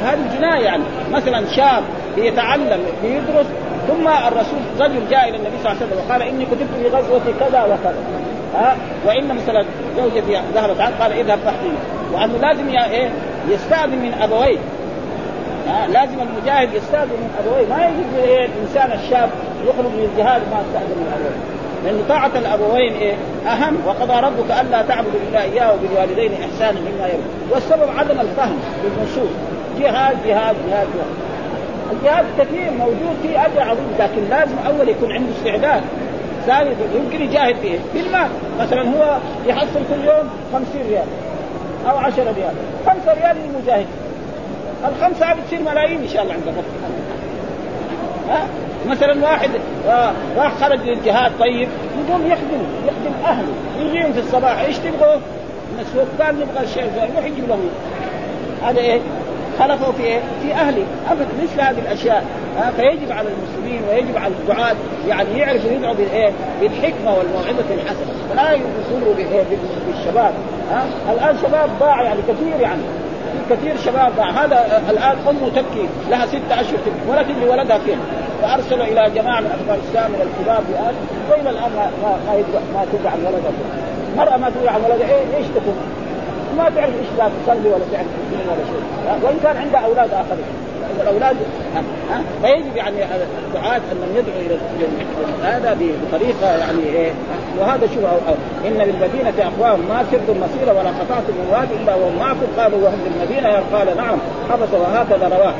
هذه 0.05 0.39
جناية 0.39 0.65
يعني. 0.65 0.83
مثلا 1.13 1.45
شاب 1.57 1.83
بيتعلم 2.17 2.81
بيدرس 3.03 3.47
ثم 3.89 4.09
الرسول 4.09 4.61
رجل 4.81 5.09
جاء 5.11 5.29
إلى 5.29 5.37
النبي 5.37 5.57
صلى 5.63 5.73
الله 5.73 5.83
عليه 5.83 5.87
وسلم 5.87 6.05
وقال 6.09 6.23
إني 6.23 6.47
كتبت 6.47 6.69
في 6.83 6.89
غزوة 6.89 7.21
كذا 7.41 7.65
وكذا. 7.65 7.95
ها؟ 8.55 8.77
وإن 9.07 9.35
مثلا 9.35 9.65
زوجتي 9.97 10.41
ذهبت 10.55 10.81
عنه 10.81 10.95
قال 11.01 11.13
اذهب 11.13 11.39
فاحكي 11.39 11.73
وأنه 12.13 12.39
لازم 12.39 12.69
إيه؟ 12.69 13.11
يستاذن 13.49 13.99
من 13.99 14.15
أبويه. 14.23 14.59
لازم 15.89 16.17
المجاهد 16.21 16.75
يستاذن 16.75 17.09
من 17.09 17.31
أبويه. 17.41 17.67
ما 17.69 17.85
يجوز 17.87 18.29
إيه 18.29 18.47
الانسان 18.47 18.99
الشاب 18.99 19.31
يخرج 19.65 19.87
من 19.87 20.09
الجهاد 20.13 20.43
ما 20.51 20.61
استاذن 20.61 20.97
من 20.97 21.13
أبويه. 21.17 21.61
لأن 21.85 22.05
طاعة 22.09 22.31
الأبوين 22.37 22.93
إيه 22.93 23.15
أهم. 23.47 23.77
وقضى 23.87 24.21
ربك 24.27 24.51
ألا 24.61 24.83
تعبدوا 24.83 25.21
الا 25.31 25.43
إياه 25.43 25.75
وبالوالدين 25.75 26.33
إحسانا 26.33 26.81
مما 26.81 27.07
يرضى. 27.07 27.23
والسبب 27.51 27.89
عدم 27.99 28.21
الفهم 28.21 28.57
بالنصوص 28.83 29.31
جهاد 29.81 30.17
جهاد 30.27 30.57
جهاد, 30.69 30.87
جهاد. 30.97 31.11
الجهاد 31.93 32.25
كثير 32.39 32.71
موجود 32.71 33.17
فيه 33.23 33.47
اجر 33.47 33.61
عظيم 33.61 33.95
لكن 33.99 34.23
لازم 34.31 34.57
أول 34.67 34.89
يكون 34.89 35.13
عنده 35.13 35.33
استعداد. 35.39 35.83
ثاني 36.47 36.71
يمكن 36.95 37.23
يجاهد 37.23 37.57
فيه. 37.63 37.79
بالمال. 37.95 38.29
مثلا 38.61 38.83
هو 38.83 39.17
يحصل 39.47 39.81
كل 39.91 40.05
يوم 40.05 40.29
50 40.53 40.83
ريال. 40.89 41.05
أو 41.87 41.99
10 41.99 42.23
ريال. 42.23 42.55
5 42.87 43.13
ريال 43.13 43.37
للمجاهد. 43.37 43.87
الخمسة 44.89 45.27
هذه 45.27 45.39
تصير 45.47 45.63
ملايين 45.63 46.03
إن 46.03 46.09
شاء 46.09 46.23
الله 46.23 46.35
عند 46.35 46.43
ربنا 46.49 46.63
ها؟ 48.29 48.47
مثلا 48.89 49.25
واحد 49.25 49.51
آه 49.89 50.13
راح 50.37 50.53
خرج 50.61 50.81
للجهاد 50.81 51.33
طيب. 51.41 51.69
يقوم 52.09 52.27
يخدم 52.27 52.63
يخدم 52.87 53.25
أهله. 53.27 53.53
يجيهم 53.81 54.13
في 54.13 54.21
الصباح 54.21 54.61
إيش 54.61 54.79
تبغوا؟ 54.79 55.17
من 55.73 55.81
السكان 55.81 56.35
نبغى 56.35 56.65
الشيء 56.65 56.85
يروح 56.85 57.25
يجيب 57.25 57.49
لهم. 57.49 57.69
هذا 58.63 58.81
إيه؟ 58.81 59.01
خلفوا 59.61 59.93
في 59.93 60.03
إيه؟ 60.03 60.21
في 60.43 60.55
أهله. 60.55 60.85
أبدا 61.11 61.29
مثل 61.43 61.61
هذه 61.61 61.79
الأشياء. 61.79 62.25
ها 62.59 62.71
فيجب 62.71 63.13
على 63.13 63.29
المسلمين 63.29 63.83
ويجب 63.91 64.17
على 64.19 64.33
الدعاة 64.41 64.75
يعني 65.09 65.39
يعرفوا 65.39 65.71
يدعوا 65.71 65.95
بالايه؟ 65.95 66.33
بالحكمة 66.61 67.15
والموعظة 67.15 67.75
الحسنة. 67.75 68.13
ولا 68.31 68.53
يصوروا 68.53 69.15
بإيه؟ 69.15 69.43
بالشباب. 69.87 70.33
ها 70.71 70.85
الآن 71.13 71.37
شباب 71.43 71.71
ضاع 71.81 72.03
يعني 72.03 72.21
كثير 72.29 72.61
يعني. 72.61 72.83
كثير 73.51 73.77
شباب 73.85 74.13
ضاع 74.17 74.31
هذا 74.31 74.83
الآن 74.91 75.17
أمه 75.29 75.49
تبكي. 75.49 75.89
لها 76.11 76.27
ستة 76.27 76.61
أشهر 76.61 76.79
تبكي. 76.79 77.11
ولا 77.11 77.23
تدري 77.23 77.49
ولدها 77.49 77.79
فين؟ 77.79 77.99
فأرسلوا 78.43 78.85
إلى 78.85 79.11
جماعة 79.15 79.41
من 79.41 79.47
افغانستان 79.47 80.11
من 80.11 80.21
الكباب 80.29 80.63
الان 80.69 80.95
وإلى 81.31 81.51
الآن 81.51 81.71
ما 81.77 81.91
ما 82.03 82.17
ما, 82.75 82.85
تدعى 82.93 83.13
عن 83.13 83.19
ولدها 83.27 83.53
المرأة 84.13 84.37
ما 84.37 84.51
تدعى 84.51 84.75
عن 84.75 84.81
ولدها 84.91 85.09
إيه؟ 85.09 85.37
إيش 85.37 85.47
تكون؟ 85.47 85.77
ما 86.59 86.71
تعرف 86.77 86.95
إيش 87.01 87.09
لا 87.19 87.29
تصلي 87.29 87.69
ولا 87.69 87.85
تعرف 87.93 88.07
الدين 88.25 88.47
ولا 88.49 88.65
شيء. 88.71 88.83
وإن 89.25 89.39
كان 89.43 89.57
عندها 89.57 89.81
أولاد 89.81 90.11
آخرين. 90.13 90.71
الأولاد 91.03 91.37
ها؟ 92.11 92.23
فيجب 92.43 92.77
يعني 92.77 92.97
الدعاة 93.49 93.77
أن 93.77 94.17
يدعو 94.17 94.41
إلى 94.41 94.59
هذا 95.43 95.77
بطريقة 95.81 96.57
يعني 96.59 96.83
إيه؟ 96.83 97.13
وهذا 97.61 97.87
شو 97.95 98.01
إن 98.69 98.73
للمدينة 98.73 99.33
أقوام 99.39 99.81
ما 99.81 100.05
سرتم 100.11 100.41
مسيره 100.41 100.73
ولا 100.73 100.91
قطعتم 100.91 101.33
من 101.33 101.49
واد 101.53 101.69
إلا 101.83 101.95
وهم 101.95 102.19
معكم 102.19 102.47
قالوا 102.59 102.79
وهم 102.85 102.99
بالمدينة 103.05 103.63
قال 103.73 103.97
نعم 103.97 104.19
حبس 104.51 104.69
وهكذا 104.73 105.29
رواه. 105.29 105.55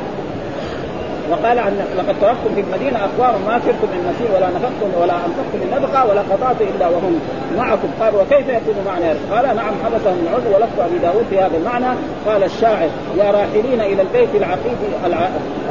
وقال 1.31 1.59
عن 1.59 1.73
لقد 1.97 2.15
تركتم 2.21 2.55
في 2.55 2.61
المدينة 2.61 2.99
اقوام 2.99 3.41
ما 3.47 3.59
سرتم 3.65 3.87
من 3.93 4.01
مسير 4.09 4.29
ولا 4.35 4.47
نفقتم 4.47 5.01
ولا 5.01 5.13
أنفقتم 5.13 5.57
من 5.61 5.69
نفقة 5.75 6.09
ولا 6.09 6.21
قطعتم 6.21 6.65
إلا 6.75 6.87
وهم 6.87 7.19
معكم. 7.57 7.87
قال 8.01 8.15
وكيف 8.15 8.47
يكون 8.47 8.75
معنا 8.85 9.15
قال 9.31 9.55
نعم 9.55 9.73
حبسهم 9.83 10.17
العذر 10.23 10.55
ولفظ 10.55 10.79
أبي 10.79 10.97
داود 10.97 11.25
في 11.29 11.39
هذا 11.39 11.57
المعنى. 11.57 11.97
قال 12.27 12.43
الشاعر 12.43 12.89
يا 13.17 13.31
راحلين 13.31 13.81
إلى 13.81 14.01
البيت 14.01 14.29
العتيق 14.35 14.79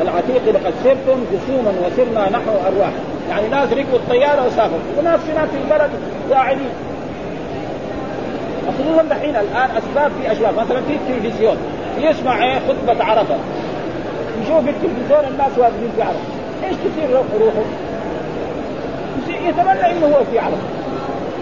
العتيق 0.03 0.43
لقد 0.55 0.75
سرتم 0.85 1.19
جسوما 1.33 1.73
وسرنا 1.83 2.31
نحو 2.31 2.55
أرواح. 2.69 2.93
يعني 3.31 3.49
ناس 3.49 3.73
ركبوا 3.73 3.99
الطيارة 3.99 4.47
وسافروا. 4.47 4.87
وناس 4.99 5.21
هناك 5.31 5.49
في 5.49 5.59
البلد 5.65 5.91
قاعدين. 6.31 6.73
خصوصا 8.69 9.03
دحين 9.03 9.37
الآن 9.37 9.69
أسباب 9.79 10.11
في 10.21 10.33
أشياء. 10.33 10.53
مثلا 10.53 10.81
في 10.81 10.93
التلفزيون 10.95 11.57
يسمع 11.99 12.59
خطبة 12.69 13.05
عرفة. 13.05 13.37
يشوف 14.51 14.69
التلفزيون 14.69 15.25
الناس 15.33 15.59
واقفين 15.59 15.91
في 15.97 16.03
عرفه 16.03 16.19
إيش 16.65 16.77
تصير 16.77 17.11
روحه؟ 17.41 17.65
يتمنى 19.49 19.91
إنه 19.91 20.07
هو 20.07 20.25
في 20.25 20.39
عرفه 20.39 20.81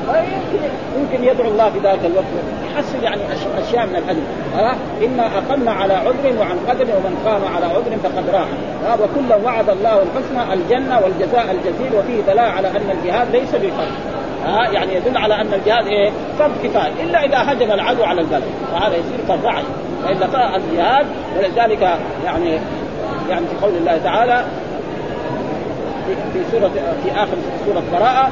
يمكن 0.08 0.64
يمكن 0.98 1.24
يدعو 1.24 1.48
الله 1.50 1.70
في 1.70 1.78
ذلك 1.78 2.04
الوقت. 2.04 2.24
يحصل 2.72 3.02
يعني 3.02 3.22
أشياء 3.58 3.86
من 3.86 3.96
الاجر 3.96 4.20
ها؟ 4.54 4.76
إنا 5.04 5.38
أقمنا 5.38 5.70
على 5.72 5.94
عذر 5.94 6.40
وعن 6.40 6.58
قدر 6.68 6.84
ومن 6.84 7.22
قام 7.26 7.54
على 7.54 7.66
عذر 7.66 7.96
فقد 8.02 8.30
راح. 8.32 8.48
ها؟ 8.84 8.94
وكلا 8.94 9.36
وعد 9.44 9.70
الله 9.70 10.02
الحسنى 10.02 10.54
الجنة 10.54 11.00
والجزاء 11.00 11.44
الجزيل 11.50 11.98
وفيه 11.98 12.32
دلاله 12.32 12.42
على 12.42 12.68
أن 12.68 12.90
الجهاد 12.90 13.30
ليس 13.32 13.54
بفرض 13.54 13.92
ها؟ 14.44 14.70
يعني 14.72 14.94
يدل 14.94 15.18
على 15.18 15.34
أن 15.34 15.52
الجهاد 15.52 15.86
إيه؟ 15.86 16.10
فرض 16.38 16.52
كفاية. 16.64 16.92
إلا 17.02 17.24
إذا 17.24 17.52
هجم 17.52 17.72
العدو 17.72 18.04
على 18.04 18.20
البلد. 18.20 18.44
فهذا 18.72 18.96
يصير 18.96 19.18
فرض 19.28 19.46
عين 19.46 19.64
والا 20.06 20.56
الجهاد 20.56 21.06
ولذلك 21.38 21.98
يعني 22.24 22.58
يعني 23.30 23.46
في 23.46 23.66
قول 23.66 23.76
الله 23.76 23.98
تعالى 24.04 24.44
في 26.32 26.40
سورة 26.52 26.68
في 27.04 27.10
آخر 27.10 27.36
سورة 27.66 27.82
براءة 27.92 28.30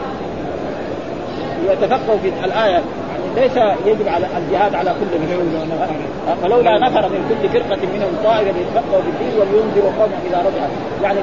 يتفقهوا 1.71 2.19
في 2.23 2.29
الآية. 2.45 2.73
يعني 2.73 3.27
ليس 3.37 3.57
يجب 3.87 4.09
على 4.09 4.27
الجهاد 4.37 4.75
على 4.75 4.91
كل 4.91 5.19
مسلم 5.21 5.79
فلولا 6.43 6.79
نفر 6.79 7.09
من 7.09 7.29
كل 7.29 7.49
فرقة 7.49 7.79
منهم 7.95 8.13
طائرة 8.25 8.53
ليتفقهوا 8.53 9.03
في 9.03 9.09
الدين 9.09 9.41
ولينذروا 9.41 9.93
قومهم 9.99 10.21
إذا 10.31 10.39
رجعوا. 10.39 10.69
يعني 11.03 11.21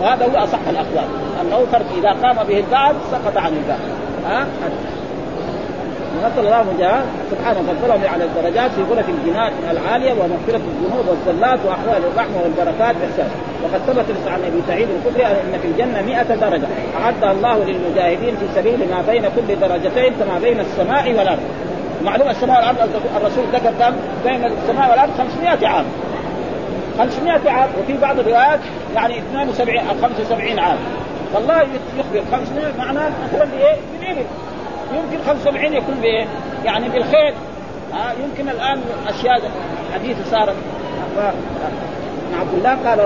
فهذا 0.00 0.24
هو 0.24 0.44
أصح 0.44 0.58
الأقوال. 0.68 1.08
أنه 1.42 1.66
فرق 1.72 1.86
إذا 1.98 2.28
قام 2.28 2.46
به 2.46 2.58
البعض 2.58 2.94
سقط 3.12 3.36
عن 3.36 3.52
البعض. 3.52 3.78
ها؟ 4.26 4.46
نسال 6.24 6.46
الله 6.46 6.64
مجاهد 6.74 7.04
سبحانه 7.30 7.60
فضلهم 7.62 8.00
على 8.12 8.24
الدرجات 8.24 8.70
في 8.70 8.82
غرف 8.82 9.08
الجنان 9.08 9.52
العالية 9.70 10.12
ومغفرة 10.12 10.60
الذنوب 10.72 11.06
والزلات 11.08 11.58
وأحوال 11.66 12.02
الرحمة 12.12 12.42
والبركات 12.42 12.96
باحسان 12.96 13.30
وقد 13.62 13.80
ثبت 13.86 14.28
عن 14.28 14.40
أبي 14.44 14.62
سعيد 14.68 14.88
الخدري 14.90 15.26
أن 15.26 15.58
في 15.62 15.68
الجنة 15.68 16.02
100 16.02 16.22
درجة. 16.22 16.66
اعدها 17.04 17.32
الله 17.32 17.64
للمجاهدين 17.64 18.36
في 18.36 18.46
سبيل 18.54 18.78
ما 18.90 19.02
بين 19.08 19.22
كل 19.22 19.60
درجتين 19.60 20.12
كما 20.12 20.38
بين 20.42 20.60
السماء 20.60 21.12
والأرض. 21.18 21.42
معلومه 22.04 22.30
السماء 22.30 22.56
والأرض 22.58 22.90
الرسول 23.16 23.44
ذكر 23.52 23.92
بين 24.24 24.44
السماء 24.44 24.90
والأرض 24.90 25.10
500 25.18 25.68
عام. 25.68 25.84
500 26.98 27.50
عام. 27.50 27.68
وفي 27.82 27.98
بعض 28.02 28.18
الروايات 28.18 28.60
يعني 28.94 29.18
72 29.18 29.78
أو 29.78 29.94
75 30.02 30.58
عام. 30.58 30.78
فالله 31.34 31.66
يخبر 31.98 32.22
500 32.32 32.78
معناه 32.78 33.10
مثلا 33.24 33.44
بإيه؟ 33.44 33.76
بالابل 34.00 34.24
يمكن 34.92 35.24
75 35.26 35.72
يكون 35.72 35.94
بإيه؟ 35.94 36.26
يعني 36.64 36.88
بالخير 36.88 37.34
آه 37.94 38.12
يمكن 38.24 38.48
الآن 38.48 38.80
أشياء 39.08 39.50
حديثة 39.94 40.30
صارت 40.30 40.54
عبد 42.40 42.54
الله 42.54 42.70
قال 42.70 42.98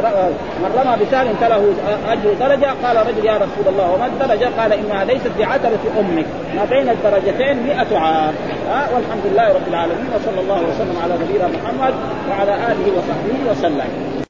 من 0.62 0.70
رمى 0.78 1.04
بسال 1.04 1.36
فله 1.40 1.74
أجر 2.08 2.32
درجة 2.40 2.74
قال 2.84 2.96
رجل 3.06 3.24
يا 3.24 3.36
رسول 3.36 3.68
الله 3.68 3.90
وما 3.92 4.06
الدرجة؟ 4.06 4.48
قال 4.58 4.72
إنها 4.72 5.04
ليست 5.04 5.30
بعتبه 5.38 5.78
أمك 6.00 6.26
ما 6.56 6.64
بين 6.64 6.88
الدرجتين 6.88 7.66
100 7.66 7.98
عام 7.98 8.34
آه 8.70 8.94
والحمد 8.94 9.22
لله 9.32 9.48
رب 9.48 9.68
العالمين 9.68 10.06
وصلى 10.14 10.40
الله 10.40 10.62
وسلم 10.62 10.96
على 11.02 11.14
نبينا 11.14 11.48
محمد 11.48 11.94
وعلى 12.30 12.54
آله 12.54 12.92
وصحبه 12.98 13.50
وسلم 13.50 14.18